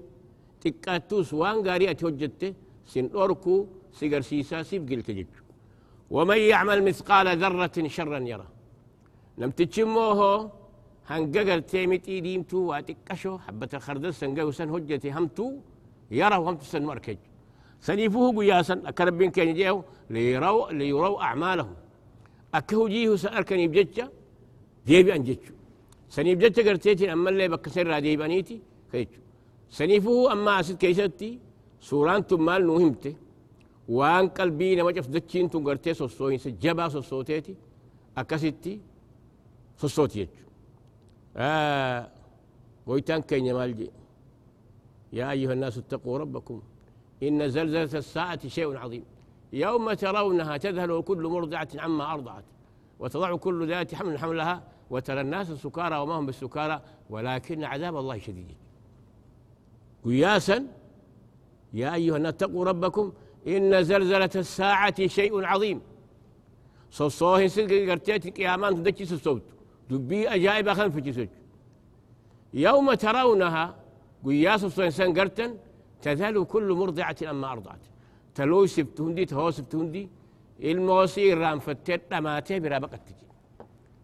xiqqaattuus 0.62 1.29
waan 1.41 1.59
gaarii 1.67 1.88
ati 1.93 2.03
hojjette 2.09 2.47
sin 2.93 3.07
dhorkuu 3.12 3.61
si 3.97 4.05
garsiisaa 4.12 4.62
siif 4.69 4.83
gilte 4.91 5.12
jechu 5.19 5.41
ومن 6.16 6.38
يعمل 6.52 6.78
مثقال 6.88 7.26
ذرة 7.42 7.76
شرا 7.97 8.18
يرى 8.33 8.49
لم 9.40 9.50
تتشموه 9.59 10.21
هنققر 11.11 11.59
تيمتي 11.73 12.21
ديمتو 12.26 12.59
واتكشو 12.71 13.33
حبة 13.44 13.71
الخردل 13.78 14.12
سنقو 14.21 14.50
سن 14.59 14.68
هجتي 14.75 15.11
همتو 15.16 15.47
يرى 16.21 16.37
وهم 16.42 16.56
تسن 16.61 16.83
مركج. 16.90 17.21
سنيفوه 17.87 18.26
قياسا 18.37 18.75
أكربين 18.90 19.30
كان 19.37 19.49
يجيو 19.49 19.76
ليروا 20.14 20.73
ليروا 20.78 21.23
أعمالهم. 21.26 21.76
أكهو 22.59 22.88
جيه 22.92 23.16
سأركن 23.23 23.59
يبجتش 23.64 23.99
ديبي 24.87 25.11
أنجتشو 25.16 25.54
سنيب 26.14 26.38
جتش 26.42 26.59
قرتيتي 26.66 27.12
أما 27.12 27.30
اللي 27.30 27.49
بكسر 27.49 27.99
ديبانيتي 27.99 28.56
كيتشو 28.92 29.21
سنيفوه 29.78 30.33
أما 30.33 30.61
أسد 30.61 30.76
كيستي 30.83 31.30
سوران 31.88 32.26
تمال 32.26 32.62
نوهمتي 33.88 33.88
waan 33.88 34.29
qalbii 34.35 34.76
nama 34.76 34.93
cafdachiin 34.93 35.49
tun 35.50 35.64
gartee 35.64 35.95
sossooyinsa 35.95 36.50
jabaa 36.62 36.91
sossooteeti 36.91 37.57
akkasitti 38.17 38.81
sossooti 39.76 40.19
jechu 40.19 40.43
goytaan 42.87 43.23
keenya 43.23 43.55
maal 43.55 43.75
jee? 43.75 43.91
يا 45.14 45.31
أيها 45.31 45.53
الناس 45.53 45.79
اتقوا 45.79 46.19
ربكم 46.19 46.62
إن 47.23 47.50
زلزلة 47.50 47.99
الساعة 47.99 48.49
شيء 48.49 48.76
عظيم 48.76 49.05
يوم 49.53 49.93
ترونها 49.93 50.57
تذهل 50.57 51.03
كل 51.03 51.23
مرضعة 51.35 51.69
عما 51.75 52.12
أرضعت 52.14 52.45
وتضع 53.00 53.37
كل 53.37 53.69
ذات 53.69 53.95
حمل 53.95 54.19
حملها 54.19 54.62
وترى 54.91 55.21
الناس 55.21 55.53
سكارى 55.53 55.97
وما 55.99 56.14
هم 56.14 56.26
بالسكارى 56.26 56.83
ولكن 57.11 57.64
عذاب 57.64 57.97
الله 57.97 58.19
شديد 58.19 58.47
قياسا 60.05 60.67
يا 61.81 61.95
أيها 61.95 62.17
الناس 62.17 62.35
اتقوا 62.35 62.64
ربكم 62.64 63.12
إن 63.46 63.82
زلزلة 63.82 64.30
الساعة 64.36 65.06
شيء 65.06 65.44
عظيم. 65.44 65.80
صوصوه 66.90 67.46
سلق 67.46 67.72
قرتيت 67.90 68.36
قيامان 68.36 68.74
تدكي 68.74 69.02
الصوت 69.02 69.42
دبي 69.90 70.28
أجائب 70.28 70.68
أخن 70.68 70.90
في 70.90 71.28
يوم 72.54 72.94
ترونها 72.94 73.64
قياس 74.24 74.64
الصوصين 74.64 75.18
قرتن 75.18 75.50
تذهل 76.02 76.44
كل 76.44 76.72
مرضعة 76.72 77.16
أما 77.30 77.52
أرضعت. 77.52 77.84
تلو 78.34 78.66
سبتهندي 78.66 79.24
تهو 79.24 79.50
سبتهندي 79.50 80.08
الموسير 80.60 81.38
رام 81.38 81.58
فتت 81.58 82.14
ماتي 82.14 82.60
برابقة 82.60 82.96
تجي 82.96 83.26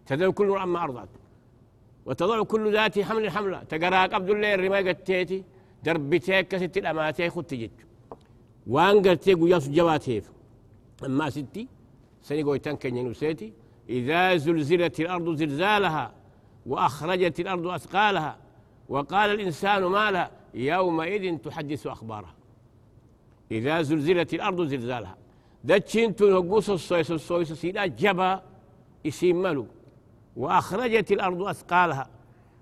تذهل 0.06 0.32
كل 0.32 0.50
أما 0.58 0.84
أرضعت. 0.84 1.08
وتضع 2.06 2.42
كل 2.42 2.72
ذات 2.72 2.98
حمل 2.98 3.30
حملة 3.30 3.62
تقرأ 3.62 3.96
عبد 3.96 4.30
الله 4.30 4.54
الرماية 4.54 4.88
قتيتي 4.88 5.44
دربتيك 5.84 6.56
ست 6.56 6.76
الأماتي 6.76 7.30
خد 7.30 7.44
تجي 7.44 7.70
وان 8.66 9.02
قرتي 9.02 9.34
قويا 9.34 9.58
سجواتيف. 9.58 10.30
أما 11.04 11.30
ستي 11.30 11.68
سني 12.22 12.42
قويتان 12.42 12.76
كان 12.76 12.96
ينوسيتي 12.96 13.52
إذا 13.88 14.36
زلزلت 14.36 15.00
الأرض 15.00 15.34
زلزالها 15.34 16.12
وأخرجت 16.66 17.40
الأرض 17.40 17.66
أثقالها 17.66 18.38
وقال 18.88 19.30
الإنسان 19.30 19.84
ما 19.84 20.10
لها 20.10 20.30
يومئذ 20.54 21.38
تحدث 21.38 21.86
أخبارها. 21.86 22.34
إذا 23.50 23.82
زلزلت 23.82 24.34
الأرض 24.34 24.66
زلزالها. 24.66 25.16
دتشين 25.64 26.16
تنقص 26.16 26.70
الصويس 26.70 27.10
الصويس 27.10 27.52
سيدا 27.52 27.86
جبا 27.86 28.42
يسيملو 29.04 29.66
وأخرجت 30.36 31.12
الأرض 31.12 31.42
أثقالها. 31.42 32.10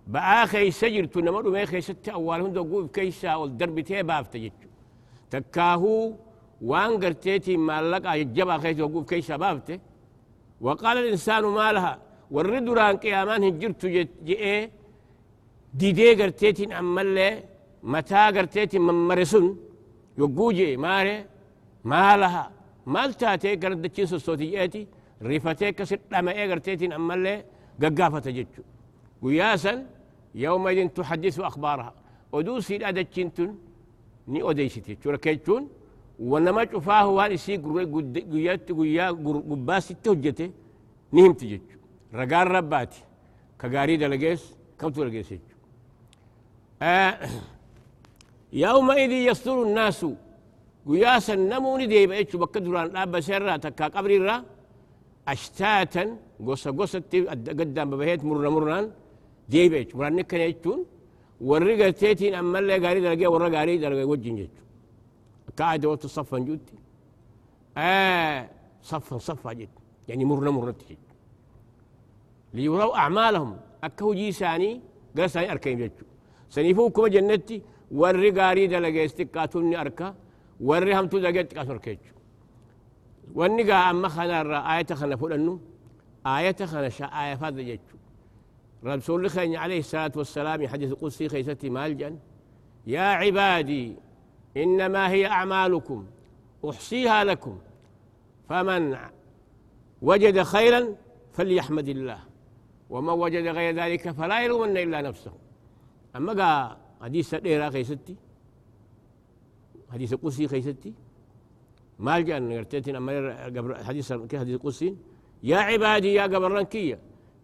بآخي 0.06 0.70
سجر 0.70 1.04
تنمر 1.04 1.50
ما 1.50 1.60
يخي 1.60 1.80
ستة 1.80 2.12
أولهم 2.12 2.52
دقوا 2.52 2.88
كيسا 2.92 3.34
والدرب 3.34 3.80
تيبا 3.80 4.20
أفتجت. 4.20 4.52
تكاهو 5.30 6.12
وان 6.62 7.04
قرتيتي 7.04 7.56
ما 7.56 7.82
لقى 7.82 8.20
يجبا 8.20 8.58
خيس 8.58 8.80
وقوف 8.80 9.08
كي 9.10 9.20
شبابته 9.22 9.78
وقال 10.60 10.98
الإنسان 10.98 11.44
ما 11.44 11.72
لها 11.72 11.98
والرد 12.30 12.68
ران 12.78 12.96
قيامان 12.96 13.44
هجرت 13.44 13.86
جئ 14.28 14.70
ديدي 15.74 16.22
قرتيتي 16.22 16.78
أمالي 16.78 17.42
متى 17.82 18.22
قرتيتي 18.36 18.78
من 18.78 18.96
مرسون 19.08 19.46
يقوجي 20.18 20.76
ماري 20.76 21.24
ما 21.84 22.16
لها 22.16 22.50
مالتاتي 22.86 23.56
قرد 23.62 23.88
تشيس 23.88 24.12
الصوتياتي 24.18 24.86
ريفتي 25.22 25.72
كسر 25.72 25.98
لما 26.12 26.32
إيه 26.32 26.50
قرتيتي 26.50 26.86
أمالي 26.96 27.44
ققافة 27.82 28.26
جتشو. 28.36 28.62
وياسا 29.22 29.74
يومئذ 30.34 30.88
تحدث 30.88 31.40
أخبارها. 31.40 31.94
ودوسي 32.32 32.76
الأدتشنتن 34.28 34.32
ني 34.32 34.42
أوديسيتي 34.42 34.96
شركيتشون 35.04 35.68
ونما 36.18 36.64
شفاه 36.72 37.06
وان 37.08 37.32
يسي 37.32 37.56
قيات 38.32 38.72
قيا 38.72 39.06
قباسي 39.50 39.94
توجته 40.04 40.50
نهم 41.12 41.32
تجج 41.32 41.60
رقار 42.14 42.46
رباتي 42.56 43.00
كغاري 43.60 43.96
دلقيس 43.96 44.42
كوتو 44.80 45.04
لقيس 45.04 45.30
آه 46.82 47.18
يومئذ 48.62 49.12
يصدر 49.28 49.62
الناس 49.62 50.00
قياسا 50.88 51.34
نموني 51.50 51.86
دي 51.92 52.06
بأيتشو 52.06 52.38
بكدران 52.42 52.86
لابا 52.94 53.20
سيرا 53.26 53.56
تكا 53.64 53.86
قبر 53.94 54.10
الرا 54.18 54.36
أشتاتا 55.32 56.04
قصة 56.46 56.70
قصة 56.78 57.02
قدام 57.60 57.86
ببهيت 57.90 58.24
مرنا 58.28 58.50
مرنا 58.54 58.90
دي 59.50 59.68
بأيتشو 59.68 59.98
مران 59.98 60.14
نكنا 60.16 60.44
يتشون 60.50 60.80
ورقة 61.40 61.90
تيتين 61.90 62.34
أما 62.34 62.58
اللي 62.58 62.86
قاري 62.86 63.00
دلقيا 63.00 63.28
ورقا 63.28 63.58
قاري 63.58 63.78
دلقيا 63.78 64.04
وجين 64.04 64.36
جيتشو 64.36 64.62
قاعد 65.58 65.84
وقت 65.86 66.06
صفا 66.06 66.38
جوتي 66.38 66.78
آه 67.76 68.48
صفا 68.82 69.18
صفا 69.18 69.52
جد. 69.52 69.68
يعني 70.08 70.24
مرنا 70.24 70.72
تجد. 70.72 70.96
ليروا 72.54 72.96
أعمالهم. 72.96 73.56
أكو 73.84 74.14
جي 74.14 74.32
ساني 74.32 74.80
قال 75.16 75.30
ساني 75.30 75.52
أركين 75.52 75.78
جتشو 75.78 76.06
سنيفو 76.50 76.90
كما 76.90 77.08
جنتي 77.08 77.62
ورّي 77.90 78.30
غاري 78.30 78.66
دلقى 78.66 79.04
استقاتوني 79.04 79.80
أركا. 79.80 80.14
ورّي 80.60 80.94
هم 80.98 81.06
تو 81.06 81.18
دلقى 81.18 81.40
استقاتون 81.40 81.78
كيتشو 81.78 82.14
ونقا 83.34 83.90
أما 83.90 84.08
خنا 84.08 84.76
آية 84.76 84.90
خنا 85.00 85.16
فلنو 85.16 85.60
آية 86.26 86.60
خنا 86.70 86.88
شا 86.88 87.04
آية 87.04 87.34
فاذا 87.34 87.62
جتشو 87.62 87.97
رسول 88.84 89.26
الله 89.26 89.58
عليه 89.58 89.78
الصلاة 89.78 90.12
والسلام 90.16 90.68
حديث 90.68 90.92
قدسي 90.92 91.28
خيستي 91.28 91.70
مالجا. 91.70 92.18
يا 92.86 93.00
عبادي 93.00 93.96
إنما 94.56 95.10
هي 95.10 95.26
أعمالكم 95.26 96.06
أحصيها 96.68 97.24
لكم. 97.24 97.58
فمن 98.48 98.96
وجد 100.02 100.42
خيرا 100.42 100.96
فليحمد 101.32 101.88
الله 101.88 102.20
ومن 102.90 103.08
وجد 103.08 103.46
غير 103.46 103.74
ذلك 103.74 104.10
فلا 104.10 104.44
يلومن 104.44 104.76
إلا 104.76 105.02
نفسه. 105.02 105.32
أما 106.16 106.32
قال 106.32 106.76
حديث 107.02 107.34
ديرا 107.34 107.70
خيستي 107.70 108.16
حديث 109.92 110.14
قصي 110.14 110.48
خيستي 110.48 110.94
ما 111.98 112.20
جاء 112.20 112.38
نرتيتين 112.38 112.96
أما 112.96 113.84
حديث 113.84 114.12
حديث 114.12 114.60
قصي 114.60 114.96
يا 115.42 115.56
عبادي 115.56 116.14
يا 116.14 116.22
قبر 116.22 116.52
رنكية. 116.52 116.98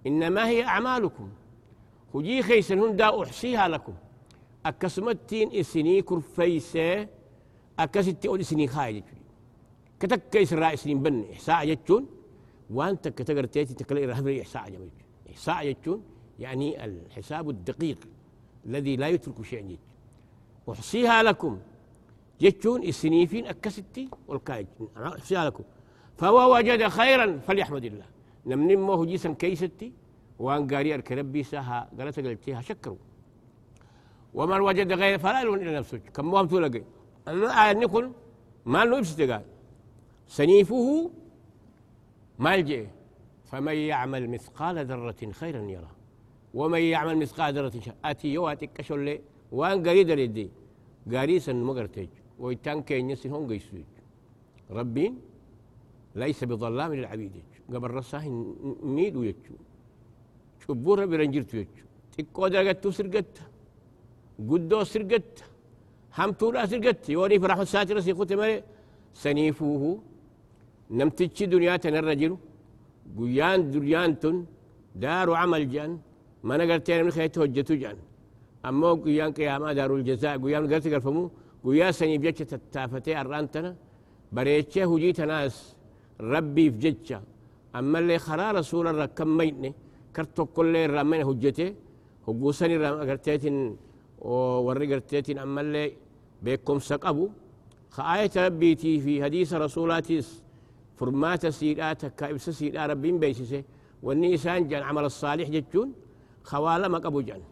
إنما 0.07 0.49
هي 0.49 0.65
أعمالكم. 0.65 1.29
خجي 2.13 2.43
خيسن 2.43 2.79
هندا 2.79 3.23
أحصيها 3.23 3.69
لكم. 3.69 3.95
isinii 5.53 6.03
kurfeeysee 6.03 7.09
akkasitti 7.77 8.29
ol 8.29 8.41
isinii 8.41 8.69
kaaya 8.69 8.93
jechuudha 8.93 9.25
كتك 10.01 10.37
إسراء 10.37 10.75
سنين 10.75 11.03
بن 11.03 11.25
إحساء 11.33 11.69
يجون 11.69 12.07
وأنت 12.71 13.09
كتقرتيتي 13.09 13.75
تكلا 13.75 14.05
إرهاب 14.05 14.29
إحساء 14.29 14.71
جميل. 14.71 14.91
إحساء 15.31 15.67
يجون 15.67 16.03
يعني 16.39 16.85
الحساب 16.85 17.51
الدقيق 17.51 17.99
الذي 18.67 18.97
لا 18.97 19.09
يترك 19.09 19.43
شيئا 19.43 19.61
يج 19.61 19.79
أحصيها 20.71 21.23
لكم. 21.23 21.59
يجون 22.41 22.83
السنيفين 22.83 23.47
أكستي 23.47 24.09
والكايج 24.29 24.67
أحصيها 24.97 25.45
لكم. 25.45 25.65
فهو 26.17 26.57
وجد 26.57 26.89
خيرا 26.89 27.39
فليحمد 27.47 27.85
الله. 27.85 28.07
نمن 28.47 28.77
ما 28.79 28.95
هو 28.95 29.05
جيسا 29.05 29.33
كيستي 29.33 29.93
وأن 30.39 30.67
قاري 30.67 30.95
أركربي 30.95 31.43
ساها 31.43 31.91
قالت 31.99 32.21
قلتيها 32.21 32.61
شكروا 32.61 32.97
ومن 34.35 34.61
وجد 34.61 34.93
غير 34.93 35.19
فلا 35.19 35.43
إلى 35.43 35.79
نفسه. 35.79 35.99
كم 35.99 36.25
موهم 36.25 36.47
تولقي 36.47 36.83
آية 37.29 37.73
نقول 37.73 38.13
ما 38.67 38.85
له 38.85 38.97
قال 39.31 39.45
سنيفه 40.27 41.11
ملجئ 42.39 42.87
فمن 43.45 43.75
يعمل 43.75 44.31
مثقال 44.31 44.87
ذرة 44.87 45.23
خيرا 45.41 45.63
يرى 45.75 45.91
ومن 46.55 46.81
يعمل 46.81 47.17
مثقال 47.19 47.55
ذرة 47.55 47.81
شر. 47.81 47.95
أتي 48.05 48.29
يواتي 48.29 48.67
كشل 48.67 49.21
وان 49.53 49.89
قريد 49.89 50.11
ردي 50.11 50.51
قاريسا 51.13 51.53
مقرتج. 51.53 52.09
ويتان 52.39 52.83
كين 52.83 53.11
يسن 53.11 53.31
هون 53.31 53.47
قيسوج. 53.51 53.91
ربين 54.71 55.13
ليس 56.21 56.45
بظلام 56.45 56.95
للعبيد 56.95 57.33
قبل 57.73 57.91
رصاه 57.91 58.25
ميد 58.97 59.17
ويجو 59.17 59.57
شبور 60.63 60.99
برنجرت 61.11 61.55
يجو. 61.55 61.87
تكو 62.17 62.49
درقت 62.49 62.85
سرقت. 62.99 63.35
قدو 64.49 64.85
سرقت. 64.93 65.35
همتولا 66.19 66.67
سرقت. 66.71 67.09
يوري 67.09 67.39
فرح 67.43 67.59
الساتر 67.59 68.01
سيقوت 68.01 68.33
مالي 68.33 68.63
سنيفوه. 69.23 69.85
نمتج 70.99 71.39
دنيا 71.53 71.75
الرجل 71.85 72.33
قيان 73.19 73.61
دريان 73.73 74.13
تن. 74.21 74.37
دار 75.03 75.29
عمل 75.41 75.65
جان. 75.73 75.93
ما 76.47 76.57
نقرتين 76.57 77.05
من 77.05 77.11
خيط 77.11 77.39
هجتو 77.39 77.75
جان. 77.83 77.97
أما 78.69 78.91
قيان 79.05 79.33
قياما 79.37 79.73
دار 79.79 79.91
الجزاء. 79.97 80.35
قيان 80.45 80.65
قرت 80.71 80.89
قرفمو. 80.93 81.31
قيان 81.65 81.93
سنيف 81.99 82.21
جتش 82.25 82.41
تتافتي 82.51 83.13
أرانتنا. 83.21 83.77
بريتشه 84.33 84.85
هجيت 84.95 85.21
ناس 85.21 85.74
ربي 86.21 86.71
في 86.71 86.79
جتشا 86.79 87.19
أما 87.79 87.99
اللي 87.99 88.19
خرا 88.19 88.53
رسول 88.59 88.87
الركم 88.93 89.29
ميتني 89.39 89.71
كرتو 90.17 90.45
كل 90.57 90.75
رامين 90.91 91.23
هجته 91.29 91.69
هجوسني 92.29 92.77
رام 92.83 92.95
قرتين 93.11 93.77
warri 94.67 94.87
garteetiin 94.93 95.39
ammallee 95.45 95.89
beekumsa 96.45 96.97
qabu 97.05 97.25
ka'aayata 97.95 98.39
rabbiitii 98.47 98.97
fi 99.05 99.13
hadiisa 99.25 99.59
rasuulaatis 99.65 100.27
furmaata 100.99 101.49
siidhaa 101.59 101.95
takka 102.03 102.25
ibsa 102.33 102.51
siidhaa 102.59 102.87
rabbiin 102.93 103.17
beeksise 103.23 103.59
wanni 104.07 104.29
isaan 104.37 104.63
jedhan 104.71 104.89
amala 104.91 105.11
saalix 105.21 105.49
jechuun 105.57 105.89
kawaa 106.49 106.79
lama 106.83 106.99
qabu 107.05 107.19
jedhan 107.29 107.45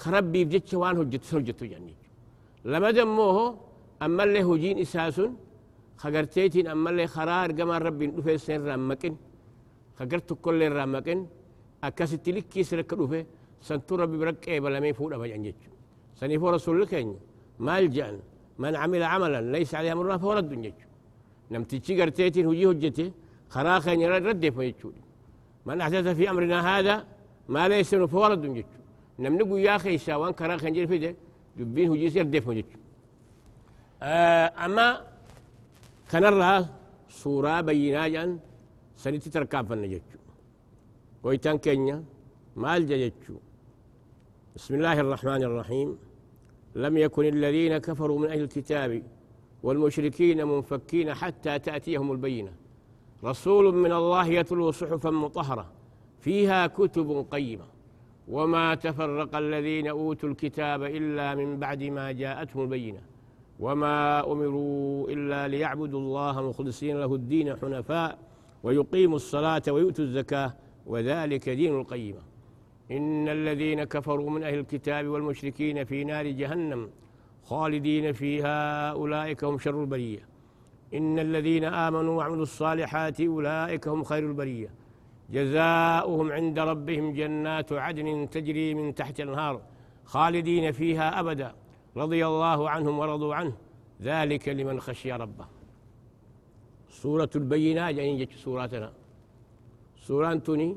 ka 0.00 0.06
rabbiif 0.16 0.46
jecha 0.54 0.76
waan 0.82 0.96
hojjetu 1.00 1.28
hojjetu 1.36 1.64
jedhan 1.72 1.86
lamada 2.72 3.02
immoo 3.08 3.46
ammallee 4.04 4.42
hojiin 4.50 4.78
isaa 4.84 5.10
sun 5.16 5.30
ka 6.02 6.10
garteetiin 6.14 6.66
ammallee 6.74 7.08
karaa 7.16 7.44
ergamaan 7.46 7.82
rabbiin 7.88 8.10
dhufeessa 8.16 8.52
irraa 8.58 8.76
maqin. 8.90 9.14
Ka 9.96 10.04
gar 10.10 10.20
tokkollee 10.28 10.68
irraa 10.70 10.86
maqin. 10.96 11.20
Akkasitti 11.86 12.30
likkiis 12.36 12.72
rakka 12.78 12.96
dhufe 13.00 13.20
santuu 13.66 13.96
rabbi 14.02 14.16
bira 14.20 14.32
qeebalamee 14.44 14.92
fuudhama 14.98 15.26
jedhan 15.28 15.44
jechuudha. 15.48 15.72
سنيفو 16.22 16.50
رسول 16.50 16.82
الكين 16.82 17.08
ما 17.66 17.78
الجأن 17.78 18.16
من 18.58 18.76
عمل 18.82 19.02
عملا 19.02 19.40
ليس 19.54 19.74
عليه 19.74 19.92
أمرنا 19.92 20.16
فهو 20.22 20.32
رد 20.32 20.52
يجو 20.52 20.86
نم 21.50 21.62
تيجي 21.70 21.92
قرتيتين 22.00 22.46
هجي 22.46 22.66
هجتي 22.70 23.06
خراخا 23.54 23.92
يرد 24.02 24.26
رد 24.30 24.44
فيجو 24.56 24.88
من 25.66 25.80
أحدث 25.80 26.06
في 26.18 26.24
أمرنا 26.30 26.58
هذا 26.70 26.94
ما 27.54 27.68
ليس 27.68 27.94
فهو 27.94 28.26
رد 28.32 28.44
نم 29.22 29.34
نقول 29.38 29.60
يا 29.60 29.76
أخي 29.76 29.98
شاوان 29.98 30.32
خراخا 30.40 30.66
ينجل 30.68 30.86
في 30.90 30.98
ده 30.98 31.10
دبين 31.56 31.90
هجي 31.92 32.10
سير 32.10 32.26
ديف 32.34 32.46
يجو 32.58 32.78
آه 34.02 34.46
أما 34.64 34.86
كنرها 36.12 36.68
سورة 37.08 37.60
بينا 37.60 38.38
سنتي 38.96 39.30
تركاب 39.30 39.66
فنجتو 39.66 40.18
ويتان 41.24 41.58
كينيا 41.58 42.04
مال 42.56 42.86
جيتشو 42.86 43.36
بسم 44.56 44.74
الله 44.74 45.00
الرحمن 45.00 45.42
الرحيم 45.42 45.98
لم 46.74 46.96
يكن 46.96 47.24
الذين 47.24 47.78
كفروا 47.78 48.18
من 48.18 48.28
أهل 48.28 48.42
الكتاب 48.42 49.02
والمشركين 49.62 50.46
منفكين 50.46 51.14
حتى 51.14 51.58
تأتيهم 51.58 52.12
البينة 52.12 52.52
رسول 53.24 53.74
من 53.74 53.92
الله 53.92 54.26
يتلو 54.26 54.70
صحفا 54.70 55.10
مطهرة 55.10 55.66
فيها 56.20 56.66
كتب 56.66 57.26
قيمة 57.30 57.64
وما 58.28 58.74
تفرق 58.74 59.36
الذين 59.36 59.86
أوتوا 59.86 60.28
الكتاب 60.28 60.82
إلا 60.82 61.34
من 61.34 61.58
بعد 61.58 61.82
ما 61.82 62.12
جاءتهم 62.12 62.62
البينة 62.62 63.11
وما 63.62 64.32
أمروا 64.32 65.08
إلا 65.10 65.48
ليعبدوا 65.48 66.00
الله 66.00 66.48
مخلصين 66.48 66.96
له 67.00 67.14
الدين 67.14 67.56
حنفاء 67.56 68.18
ويقيموا 68.62 69.16
الصلاة 69.16 69.62
ويؤتوا 69.68 70.04
الزكاة 70.04 70.54
وذلك 70.86 71.48
دين 71.48 71.80
القيمة 71.80 72.18
إن 72.90 73.28
الذين 73.28 73.84
كفروا 73.84 74.30
من 74.30 74.42
أهل 74.42 74.58
الكتاب 74.58 75.06
والمشركين 75.06 75.84
في 75.84 76.04
نار 76.04 76.26
جهنم 76.26 76.90
خالدين 77.44 78.12
فيها 78.12 78.90
أولئك 78.90 79.44
هم 79.44 79.58
شر 79.58 79.80
البرية 79.80 80.28
إن 80.94 81.18
الذين 81.18 81.64
آمنوا 81.64 82.16
وعملوا 82.18 82.42
الصالحات 82.42 83.20
أولئك 83.20 83.88
هم 83.88 84.04
خير 84.04 84.26
البرية 84.26 84.70
جزاؤهم 85.30 86.32
عند 86.32 86.58
ربهم 86.58 87.12
جنات 87.12 87.72
عدن 87.72 88.30
تجري 88.30 88.74
من 88.74 88.94
تحت 88.94 89.20
الأنهار 89.20 89.60
خالدين 90.04 90.72
فيها 90.72 91.20
أبدا 91.20 91.61
رضي 91.96 92.26
الله 92.26 92.60
عنهم 92.70 92.94
ورضوا 92.98 93.34
عنه. 93.34 93.54
ذلك 94.02 94.48
لمن 94.48 94.80
خشي 94.80 95.12
ربه. 95.12 95.46
سورة 96.88 97.30
البينة 97.36 97.88
يعني 97.88 98.24
جت 98.24 98.32
سوراتنا 98.44 98.92
سورة 100.06 100.34
توني 100.34 100.76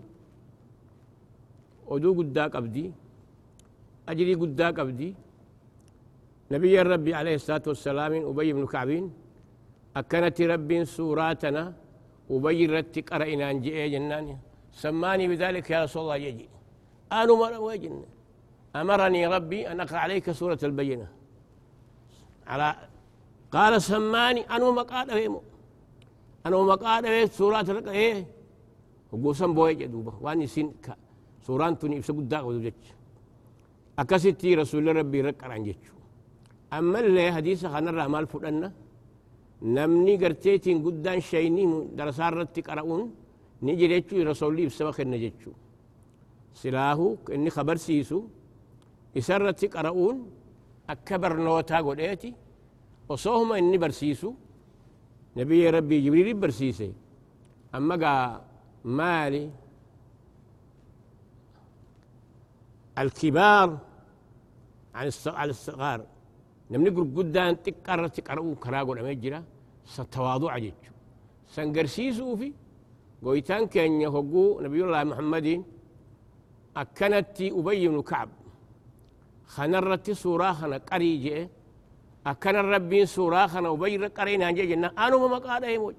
ودو 1.87 2.13
قداك 2.19 2.55
أبدي. 2.55 2.91
أجري 4.09 4.33
قداك 4.41 4.79
أبدي. 4.79 5.15
نبي 6.51 6.81
الرب 6.81 7.07
عليه 7.09 7.35
الصلاة 7.35 7.65
والسلام 7.67 8.13
أبي 8.29 8.53
بن 8.53 8.65
كعبين 8.65 9.05
أكنت 9.97 10.41
رب 10.41 10.83
سوراتنا. 10.83 11.63
أبي 12.31 12.65
رتك 12.65 13.13
أرأينا 13.13 13.51
أنجئ 13.51 13.89
جناني 13.93 14.37
سماني 14.71 15.25
بذلك 15.27 15.69
يا 15.69 15.83
رسول 15.83 16.01
الله 16.01 16.15
يجي. 16.15 16.47
أنا 17.11 17.31
وجن 17.67 17.95
أمرني 18.81 19.27
ربي 19.27 19.71
أن 19.71 19.79
أقرأ 19.79 19.97
عليك 19.97 20.31
سورة 20.31 20.59
البينة. 20.63 21.07
على 22.47 22.75
قال 23.51 23.81
سماني 23.81 24.41
أنا 24.55 24.71
مقاد 24.71 25.09
أفهمه 25.09 25.41
أنا 26.45 26.57
مقاد 26.57 27.05
أفهم 27.05 27.27
سورة 27.39 27.89
إيه 27.89 28.25
وقوسم 29.11 29.53
بوي 29.53 29.73
جدوبة 29.73 30.13
وأني 30.21 30.47
سين 30.47 30.73
سوران 31.45 31.79
توني 31.79 31.97
إبسا 31.97 32.13
قد 32.13 32.29
داق 32.29 32.45
ودوجج 32.45 32.73
أكستي 33.99 34.55
رسول 34.55 34.95
ربي 34.95 35.21
رك 35.21 35.43
عن 35.43 35.63
جيتشو. 35.63 35.95
أما 36.73 36.99
اللي 36.99 37.31
حديث 37.31 37.65
خان 37.65 37.87
الرحمال 37.87 38.27
فرنا 38.27 38.71
نمني 39.61 40.15
قرتيتين 40.21 40.77
قدان 40.85 41.19
شيني 41.29 41.87
درسار 41.97 42.33
رتك 42.37 42.69
أرؤون 42.69 43.13
نجي 43.63 43.87
جيتشو 43.87 44.17
رسولي 44.29 44.63
إبسا 44.65 44.91
خن 44.91 45.11
جيتشو 45.23 45.51
سلاهو 46.61 47.15
إني 47.35 47.49
خبر 47.49 47.75
سيسو. 47.75 48.19
إسرتك 49.17 49.73
أرؤون 49.81 50.17
أكبر 50.93 51.31
نوتا 51.45 51.79
قد 51.87 51.99
وصوهم 53.09 53.49
إني 53.59 53.77
برسيسو 53.83 54.29
نبي 55.37 55.69
ربي 55.75 55.97
جبريل 56.05 56.33
برسيسي 56.41 56.91
أما 57.75 57.95
قا 58.03 58.13
مالي 58.97 59.43
الكبار 63.01 63.69
عن 64.95 65.07
الصغار 65.49 65.99
نمني 66.71 66.89
قرب 66.95 67.17
قدان 67.17 67.53
تقرر 67.63 68.07
تقرؤوا 68.17 68.55
كراغو 68.63 68.93
نمجرا 68.97 69.39
ستواضع 69.95 70.53
جيتشو 70.63 70.93
سنقرسيسو 71.53 72.35
في 72.39 72.49
قويتان 73.23 73.63
كان 73.73 74.01
يهقو 74.05 74.43
نبي 74.65 74.79
الله 74.85 75.03
محمد 75.11 75.47
أكنت 76.81 77.37
أبي 77.59 77.85
كعب 78.09 78.29
خنرت 79.47 80.11
سورة 80.11 80.51
خنا 80.51 80.77
قري 80.77 81.17
جئ 81.17 81.47
أكن 82.27 82.55
الربي 82.55 83.05
سورة 83.05 83.47
خنا 83.47 83.73
أبي 83.73 84.07
قرينا 84.07 84.51
جي 84.51 84.65
جنة. 84.65 84.91
أنا 84.97 85.17
ما 85.17 85.27
مقاد 85.27 85.63
أي 85.63 85.77
موج. 85.77 85.95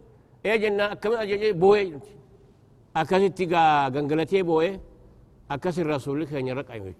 إيه 0.47 0.57
جنة. 0.57 0.93
أكمل 0.93 1.15
أجي 1.15 1.53
بوي. 1.53 1.99
أكاسي 2.97 3.29
تيغا 3.29 3.89
غنغلتي 3.89 4.43
بوي. 4.43 4.81
أكاسي 5.51 5.83
الرسول 5.83 6.25
كان 6.25 6.47
يرق 6.49 6.71
أي 6.71 6.95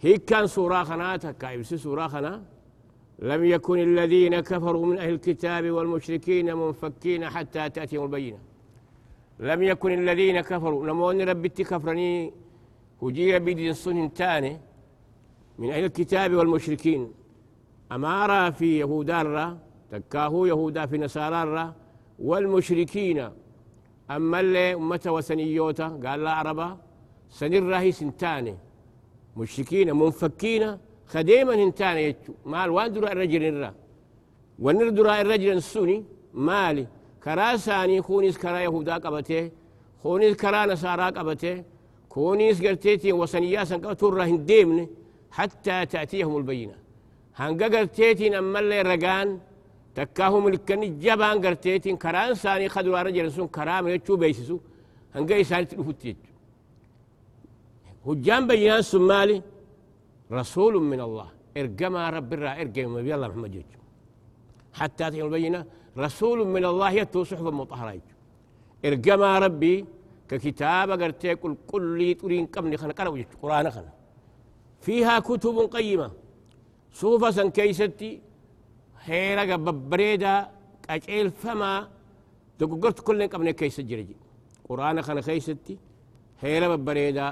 هي 0.00 0.18
كان 0.18 0.46
سورة 0.46 0.84
خنا 0.84 1.16
تكايبس 1.16 1.74
سورة 1.74 2.06
خنا 2.08 2.42
لم 3.18 3.44
يكن 3.44 3.78
الذين 3.78 4.40
كفروا 4.40 4.86
من 4.86 4.98
أهل 4.98 5.14
الكتاب 5.14 5.70
والمشركين 5.70 6.54
منفكين 6.56 7.28
حتى 7.28 7.70
تأتيهم 7.70 8.04
البينة. 8.04 8.38
لم 9.40 9.62
يكن 9.62 9.92
الذين 9.92 10.40
كفروا. 10.40 10.86
نمون 10.86 11.20
ربي 11.28 11.48
كفرني 11.48 12.32
وجي 13.00 13.38
بدين 13.38 13.72
صن 13.72 14.12
تاني. 14.12 14.60
من 15.62 15.70
أهل 15.70 15.84
الكتاب 15.84 16.34
والمشركين. 16.34 17.12
أمارة 17.92 18.50
في 18.50 18.78
يهودا 18.78 19.20
الرا 19.20 19.58
تكاهو 19.90 20.46
يهودا 20.46 20.86
في 20.86 20.98
نصارى 20.98 21.42
الرا 21.42 21.74
والمشركين. 22.18 23.30
أما 24.10 24.40
اللي 24.40 24.74
أمة 24.74 25.00
وسنيوتا 25.06 25.88
قال 26.04 26.24
لا 26.24 26.30
عربا 26.30 26.68
سنر 27.30 27.74
هي 27.76 27.92
سنتاني 27.92 28.54
مشركين 29.36 29.96
منفكين 29.96 30.78
خديما 31.06 31.54
هنتاني 31.54 32.02
يتشو 32.08 32.32
مال 32.46 32.70
وان 32.70 32.92
درا 32.92 33.12
الرجل 33.12 33.42
الرا 33.42 33.74
ونر 34.58 34.88
درا 34.88 35.20
الرجل 35.20 35.52
السني 35.52 36.04
مالي 36.34 36.86
كراساني 37.24 38.02
خونيس 38.02 38.38
كرا 38.38 38.58
يهودا 38.66 38.94
قبته 39.04 39.50
خونيس 40.02 40.36
كرا 40.36 40.66
نصارى 40.66 41.06
قبته 41.18 41.64
كونيس 42.08 42.56
قرتيتي 42.64 43.12
وسنياسا 43.12 43.76
قبته 43.76 44.24
هنديمن. 44.24 44.86
حتى 45.36 45.76
تأتيهم 45.92 46.34
البينة. 46.40 46.76
هنگا 47.40 47.66
قرتيتين 47.74 48.34
أما 48.34 48.58
اللي 48.62 48.82
رقان 48.92 49.28
تكاهم 49.94 50.44
لكني 50.48 50.88
جبان 51.04 51.36
قرتيتين 51.44 51.96
كران 52.02 52.34
ساني 52.42 52.68
خدوا 52.74 53.02
رجل 53.06 53.26
سن 53.36 53.46
كرام 53.56 53.84
يتشو 53.88 54.14
بيسسو. 54.22 54.58
هنگا 55.14 55.34
إساني 55.40 55.64
تلفت 55.70 56.04
يتشو 56.08 56.32
هجان 58.06 58.42
بيان 58.48 58.82
سمالي 58.92 59.38
رسول 60.38 60.74
من 60.92 61.00
الله. 61.06 61.28
إرقما 61.60 62.02
رب 62.16 62.30
الرا 62.32 62.52
إرقما 62.60 63.00
الله 63.14 63.28
محمد 63.28 63.54
يتشو 63.60 63.80
حتى 64.78 65.04
تأتيهم 65.04 65.26
البينة 65.26 65.60
رسول 66.04 66.38
من 66.54 66.64
الله 66.70 66.90
يتو 67.00 67.20
صحبا 67.30 67.50
مطهرة 67.60 68.00
إرقما 68.86 69.30
ربي 69.44 69.74
ككتاب 70.28 70.88
قرتي 71.00 71.34
قل 71.42 71.52
قل 71.70 71.84
لي 71.98 72.14
ترين 72.20 72.44
قبني 72.54 72.76
خنا 72.80 72.92
قرأ 72.98 73.10
قرآن 73.42 73.66
فيها 74.84 75.14
كتب 75.28 75.56
قيمة. 75.76 76.10
صوفة 77.00 77.38
كيستي 77.56 78.10
هيرا 79.08 79.56
ببريدا 79.66 80.34
قجيل 80.88 81.26
فما 81.42 81.72
تقرت 82.58 82.98
كل 83.06 83.20
قبل 83.32 83.50
كيس 83.50 83.80
جرجي 83.90 84.16
قرآن 84.68 84.96
خنا 85.06 85.20
كيستي 85.26 85.74
هيرا 86.42 86.66
ببريدا 86.76 87.28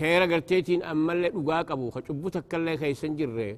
هيرا 0.00 0.24
قرتيتين 0.32 0.80
أما 0.92 1.12
اللي 1.12 1.28
لقا 1.28 1.58
قبو 1.68 1.86
خجبو 1.94 2.28
تكالي 2.34 2.76
كيسن 2.82 3.12
جره 3.18 3.56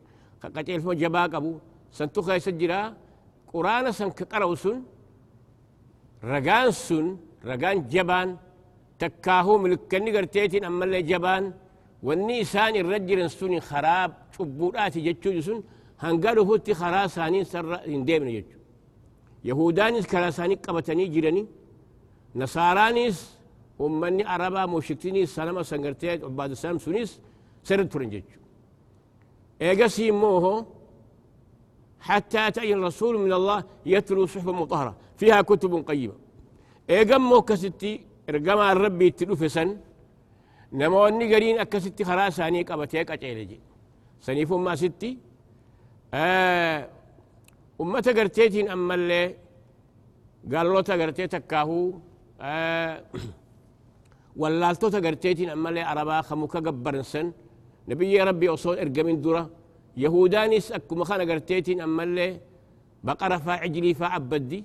قجيل 0.56 0.80
فما 0.82 0.94
جبا 1.02 1.22
قبو 1.34 1.52
سنتو 1.98 2.20
كيس 2.28 2.48
جرا 2.60 2.80
قرآن 3.52 3.86
سن 3.98 4.10
كقرأو 4.18 4.54
سن 4.62 4.78
رقان 6.32 6.70
سن 6.86 7.06
رقان 7.50 7.76
جبان 7.92 8.28
تكاهو 9.00 9.52
ملكني 9.62 10.10
قرتيتين 10.16 10.62
أما 10.70 10.84
اللي 10.86 11.02
جبان 11.10 11.44
واني 12.02 12.44
ساني 12.44 12.80
الرجل 12.80 13.18
انسوني 13.20 13.60
خراب 13.60 14.10
شبورات 14.34 14.98
جتشو 14.98 15.30
جسون 15.36 15.62
هنقالو 16.00 16.42
هوتي 16.42 16.74
خراساني 16.74 17.44
سر 17.44 17.74
اندامنا 17.86 18.30
جتشو. 18.30 18.58
يهودانيس 19.44 20.06
كراساني 20.06 20.54
قبتاني 20.54 21.06
جيراني 21.06 21.46
نصارانيس 22.36 23.18
أمني 23.80 24.24
عربا 24.24 24.66
موشكتيني 24.66 25.26
سلامة 25.26 25.62
سنغرتي 25.62 26.10
عباد 26.10 26.50
السلام 26.50 26.78
سونيس 26.78 27.20
سر 27.68 27.82
تورن 27.82 28.10
جتشو. 28.10 28.40
إيقاسي 29.62 30.10
موهو 30.10 30.64
حتى 32.00 32.50
تأي 32.50 32.74
الرسول 32.74 33.18
من 33.18 33.32
الله 33.32 33.64
يتلو 33.86 34.26
صحبة 34.26 34.52
مطهرة 34.52 34.96
فيها 35.16 35.42
كتب 35.42 35.72
قيمة. 35.88 36.16
إيقام 36.90 37.22
موكستي 37.30 38.00
رقما 38.30 38.72
الرب 38.72 39.02
يتلو 39.02 39.36
في 39.36 39.48
سن 39.48 39.68
نموني 40.72 41.34
قرين 41.34 41.58
أكستي 41.58 42.04
خلاص 42.04 42.40
هني 42.40 42.64
كبتيه 42.64 43.02
كتيرجي 43.02 43.60
سنيف 44.20 44.52
ما 44.52 44.74
ستي 44.76 45.18
آه 46.14 46.88
أمة 47.80 48.14
قرتيتين 48.16 48.68
أما 48.68 48.94
اللي 48.94 49.34
قالوا 50.54 50.74
لو 50.74 50.80
تقرتيتك 50.80 51.46
كاهو 51.46 51.92
آه 52.40 53.04
واللالتو 54.36 54.88
تقرتيتين 54.88 55.48
أما 55.50 55.68
اللي 55.68 55.80
عربا 55.80 56.20
خموكا 56.20 56.58
قبرن 56.58 57.02
سن 57.02 57.32
نبي 57.88 58.22
ربي 58.22 58.48
أصول 58.48 58.78
إرقمين 58.78 59.20
دورة 59.20 59.50
يهودانيس 59.96 60.72
أكو 60.72 60.94
مخانا 60.94 61.32
قرتيتين 61.32 61.80
أما 61.80 62.02
اللي 62.02 62.40
بقرة 63.04 63.36
فا 63.36 63.52
عجلي 63.52 63.94
فا 63.94 64.06
عبدي 64.06 64.64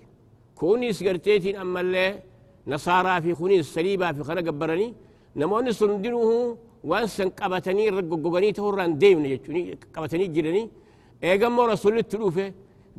كونيس 0.55 1.03
قرتيتين 1.03 1.55
أما 1.55 1.81
اللي 1.81 2.19
نصارى 2.67 3.21
في 3.21 3.33
خونيس 3.33 3.73
سليبا 3.73 4.11
في 4.11 4.23
خانا 4.23 4.41
قبرني 4.41 4.93
نموني 5.39 5.71
سندنوه 5.79 6.57
وانسن 6.89 7.29
قبتني 7.39 7.89
رققوغاني 7.97 8.51
تهران 8.57 8.91
ديمنا 9.01 9.27
جتوني 9.33 9.61
قبتني 9.95 10.25
جلني 10.35 10.63
ايقام 11.23 11.59
رسول 11.73 11.97
التلوفه 12.03 12.47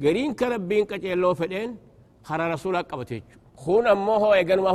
قرين 0.03 0.31
كربين 0.38 0.85
كتير 0.90 1.16
لو 1.23 1.35
فدين 1.40 1.70
خرى 2.29 2.44
رسولا 2.53 2.81
قبتيج 2.90 3.23
خون 3.62 3.87
أموه 3.94 4.35
ايقان 4.35 4.61
ما 4.61 4.70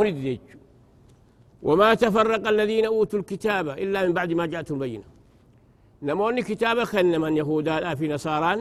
وما 1.67 1.93
تفرق 1.93 2.47
الذين 2.47 2.85
أوتوا 2.85 3.19
الكتاب 3.19 3.69
إلا 3.69 4.07
من 4.07 4.13
بعد 4.13 4.33
ما 4.39 4.45
جاءتهم 4.45 4.79
بينه 4.79 5.03
نموني 6.01 6.41
كتابة 6.41 6.83
خلنا 6.83 7.17
من 7.17 7.37
يهودا 7.37 7.95
في 7.95 8.07
نصارى 8.07 8.53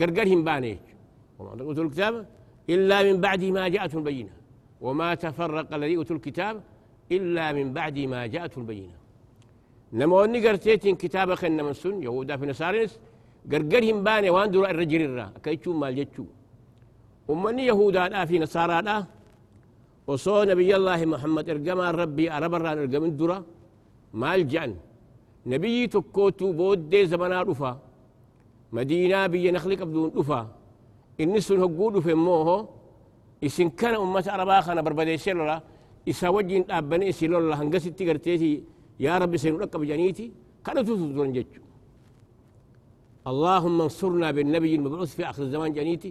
قرقرهم 0.00 0.44
بانيج 0.44 0.78
وما 1.38 1.56
تقول 1.56 1.80
الكتاب 1.86 2.14
إلا 2.70 3.02
من 3.02 3.20
بعد 3.20 3.44
ما 3.44 3.68
جاءتهم 3.68 4.02
بينه 4.08 4.37
وما 4.80 5.14
تفرق 5.14 5.74
الذي 5.74 5.96
أوتوا 5.96 6.16
الكتاب 6.16 6.56
إلا 7.16 7.52
من 7.52 7.66
بعد 7.72 7.98
ما 7.98 8.26
جاءتهم 8.26 8.62
البينة. 8.62 8.96
نموني 9.92 10.38
قرتيتين 10.48 10.96
كتابة 10.96 11.34
خن 11.34 11.58
من 11.66 11.72
سن 11.72 12.02
يهودا 12.02 12.36
في 12.36 12.46
نصارنس 12.46 12.92
قرقرهم 13.52 14.04
باني 14.04 14.30
وان 14.30 14.48
الرجل 14.72 15.02
الرا 15.08 15.26
كيتشو 15.44 15.72
مال 15.72 15.96
جتشو 15.98 16.24
أمني 17.30 17.66
يهودا 17.70 18.08
لا 18.12 18.24
في 18.28 18.38
نصارى 18.38 18.82
لا 18.86 18.96
وصو 20.06 20.42
نبي 20.50 20.70
الله 20.76 21.00
محمد 21.12 21.50
إرقما 21.50 21.90
ربي 21.90 22.24
أرب 22.36 22.54
الران 22.54 22.78
إرقم 22.78 23.04
درا 23.18 23.38
مال 24.20 24.42
جان. 24.52 24.72
نبي 25.52 25.86
تكوتو 25.94 26.52
بودي 26.58 27.06
زمنا 27.06 27.42
رفا 27.48 27.72
مدينة 28.76 29.26
بي 29.32 29.50
نخلق 29.50 29.80
بدون 29.88 30.12
رفا 30.18 30.40
إني 31.20 31.40
سن 31.40 31.60
هقود 31.62 31.94
في 32.04 32.14
موهو 32.14 32.58
إسن 33.46 33.68
كان 33.80 33.94
أمة 34.04 34.26
أربا 34.34 34.56
خانا 34.66 34.80
بربديشي 34.86 35.32
لولا 35.38 35.56
إسا 36.10 36.28
وجين 36.36 36.62
أبني 36.78 37.04
إسي 37.12 37.26
لولا 37.32 37.54
هنقسي 37.60 37.90
تيغرتيتي 37.98 38.52
يا 39.04 39.12
رب 39.20 39.32
سنرقب 39.42 39.80
بجانيتي 39.80 40.26
كانت 40.64 40.86
تدرون 40.88 41.30
جتشو 41.36 41.62
اللهم 43.30 43.78
انصرنا 43.86 44.28
بالنبي 44.36 44.72
المبعوث 44.78 45.10
في 45.16 45.22
آخر 45.30 45.42
الزمان 45.46 45.70
جانيتي 45.76 46.10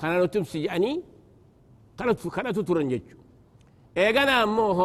كانوا 0.00 0.26
تمسي 0.34 0.58
جاني 0.66 0.92
كانت 1.98 2.18
كانت 2.36 2.56
جتشو 2.92 3.18
إيغانا 3.98 4.34
أموه 4.46 4.80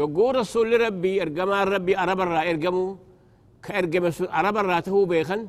يقول 0.00 0.32
رسول 0.40 0.70
ربي 0.84 1.12
إرقما 1.22 1.58
ربي 1.74 1.92
أرب 2.02 2.20
الرا 2.24 2.40
إرقمو 2.50 2.84
كإرقم 3.64 4.04
الرا 4.62 4.80
تهو 4.86 5.02
بيخن 5.10 5.42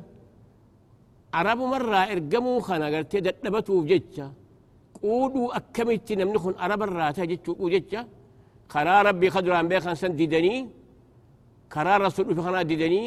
أرب 1.38 1.58
مرة 1.72 2.00
إرقمو 2.12 2.52
خنا 2.66 2.86
قلت 2.94 3.12
دبتو 3.44 3.74
جتشا 3.90 4.26
قودوا 5.02 5.56
أكمت 5.58 6.08
نمنخن 6.20 6.54
أربا 6.64 6.86
راتا 6.98 7.24
جتو 7.30 7.52
قوجتا 7.60 8.00
خرا 8.72 9.02
ربي 9.06 9.26
خدر 9.34 9.52
عن 9.52 9.68
بيخان 9.70 9.94
سن 10.02 10.12
ديداني 10.18 10.54
خرا 11.74 11.94
رسول 12.04 12.34
فخنا 12.36 12.62
ديداني 12.70 13.02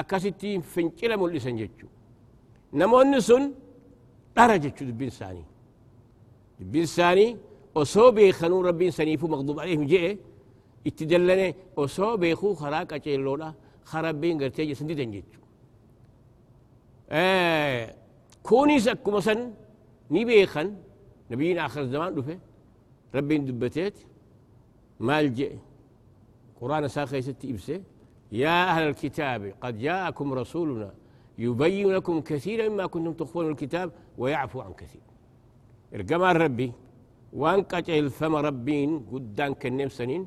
أكاسي 0.00 0.30
تيم 0.40 0.60
فنكلا 0.72 1.16
مولي 1.20 1.40
سن 1.44 1.56
جتو 1.60 1.86
نمو 2.80 3.00
النسون 3.02 3.42
تارا 4.36 4.56
جتو 4.64 4.82
دبين 4.90 5.10
ساني. 5.18 5.44
دبين 6.60 6.86
ساني 6.96 7.26
وصو 7.74 8.10
بيخانو 8.16 8.60
ربي 8.68 8.90
سنيفو 8.98 9.26
مغضوب 9.32 9.60
عليهم 9.60 9.84
جئ. 9.90 10.16
اتدلني 10.88 11.48
وصو 11.76 12.16
بيخو 12.22 12.54
خراكا 12.60 12.96
جيلونا 13.04 13.48
خربين 13.90 14.34
غرتي 14.42 14.74
سن 14.78 14.86
ديدان 14.86 15.10
جتو 15.14 15.40
آه 17.10 17.94
كوني 18.42 18.76
سكو 18.84 19.10
مسن 19.10 19.38
نبيخان 20.10 20.68
akhir 21.30 21.84
zamaan 21.92 22.14
dhufe 22.14 22.38
rabbiin 23.14 23.46
dubbateet 23.46 23.96
maal 24.98 25.28
je'e 25.38 25.58
قرآن 26.60 26.88
ساخي 26.88 27.22
ست 27.22 27.44
إبسة. 27.44 27.80
يا 28.32 28.70
أهل 28.70 28.82
الكتاب 28.88 29.54
قد 29.60 29.78
جاءكم 29.78 30.34
رسولنا 30.34 30.90
يبين 31.38 31.88
لكم 31.92 32.20
كثيرا 32.20 32.68
مما 32.68 32.86
كنتم 32.86 33.12
تخفون 33.12 33.50
الكتاب 33.50 33.92
ويعفو 34.18 34.60
عن 34.60 34.72
كثير. 34.72 35.04
إرقما 35.94 36.32
ربي 36.32 36.72
وان 37.32 37.62
قجع 37.62 37.94
الفم 37.98 38.34
ربين 38.36 38.90
قدان 39.12 39.54
كنم 39.54 39.88
سنين. 39.88 40.26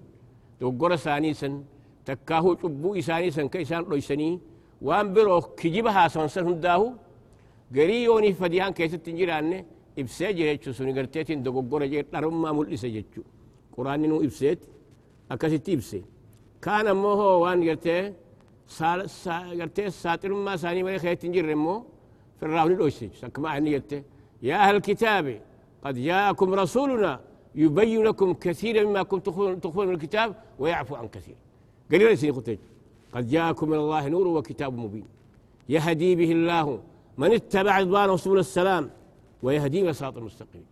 دوغور 0.61 0.95
سانيسا 0.95 1.63
تكاهو 2.05 2.57
عبو 2.63 2.95
إسانيسا 2.95 3.43
كيسان 3.47 3.83
رويسني 3.83 4.39
وان 4.81 5.13
برو 5.13 5.41
كجيبها 5.41 6.07
سنسن 6.07 6.45
هنداهو. 6.47 6.93
قريوني 7.75 8.33
فديان 8.33 8.71
كيست 8.77 9.09
تنجران 9.97 9.99
إبسة 9.99 10.31
جيرتشو 10.31 10.71
سني 10.71 10.91
قرتيتين 10.97 11.43
دوغور 11.43 11.85
جيرت 11.85 12.13
لرما 12.13 12.51
ملئسة 12.51 12.87
جيتشو 12.87 13.21
قرآن 13.77 14.01
نو 14.09 14.21
إبسيت 14.21 14.59
أكاسي 15.31 15.59
إبسي 15.73 16.01
كان 16.61 16.95
موه 16.95 17.37
وان 17.37 17.69
قرتي 17.69 18.13
قرتي 19.59 19.89
ساتر 19.89 20.33
ما 20.33 20.55
ساني 20.61 20.83
ولي 20.83 20.99
خيت 20.99 21.21
تنجر 21.21 21.55
مو 21.55 21.83
في 22.37 22.43
الراون 22.45 22.71
الأوسي 22.71 23.09
سكما 23.21 23.49
عني 23.49 23.69
قرتي 23.75 24.03
يا 24.47 24.55
أهل 24.63 24.75
الكتاب 24.75 25.25
قد 25.83 25.95
جاءكم 26.07 26.53
رسولنا 26.53 27.13
يبين 27.55 28.03
لكم 28.07 28.29
كثيرا 28.33 28.81
مما 28.87 29.03
كنتم 29.11 29.59
تخفون 29.63 29.87
من 29.87 29.93
الكتاب 29.93 30.29
ويعفو 30.59 30.95
عن 30.95 31.07
كثير 31.15 31.37
قليلا 31.91 32.33
قلت 32.35 32.49
قد 33.13 33.23
جاءكم 33.33 33.69
من 33.69 33.77
الله 33.83 34.03
نور 34.15 34.27
وكتاب 34.27 34.71
مبين 34.83 35.07
يهدي 35.69 36.15
به 36.19 36.31
الله 36.37 36.67
من 37.21 37.31
اتبع 37.37 37.73
رضوانه 37.79 38.15
سبل 38.23 38.39
السلام 38.47 38.83
ويهديهم 39.43 39.87
الصراط 39.93 40.17
المستقيم. 40.17 40.65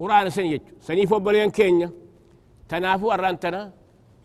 قرآن 0.00 0.26
سنيج 0.36 0.62
سنيف 0.86 1.12
وبلين 1.12 1.50
كينيا. 1.50 1.90
تنافو 2.68 3.06
أرانتنا 3.14 3.62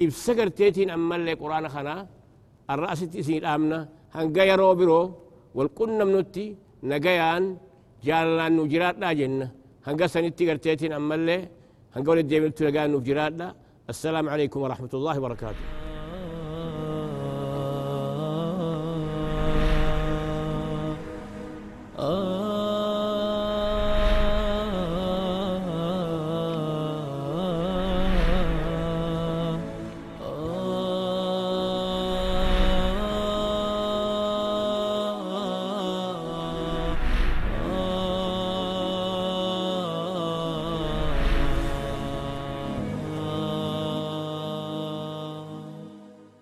إبسكر 0.01 0.47
تيتين 0.47 0.89
أما 0.89 1.15
اللي 1.15 1.33
قرآن 1.41 1.65
خنا. 1.73 1.95
الرأس 2.73 2.99
تيسين 3.11 3.45
آمنا. 3.45 3.79
هان 4.15 4.27
رو 4.59 4.75
برو. 4.79 5.01
والقن 5.55 5.99
منتي 6.07 6.47
نغيان 6.83 7.43
جالان 8.05 8.51
نجرات 8.57 8.95
لا 9.01 9.09
جنة. 9.19 9.47
هنقا 9.87 10.07
سنتي 10.13 10.43
قرتيتين 10.49 10.91
أما 10.99 11.15
اللي 11.15 11.37
هنقول 11.95 12.17
الديمل 12.23 12.51
تلقان 12.51 12.89
نجرات 12.95 13.33
لا. 13.39 13.49
السلام 13.89 14.25
عليكم 14.33 14.59
ورحمة 14.61 14.93
الله 14.93 15.15
وبركاته. 15.19 15.65
Oh. 22.01 22.30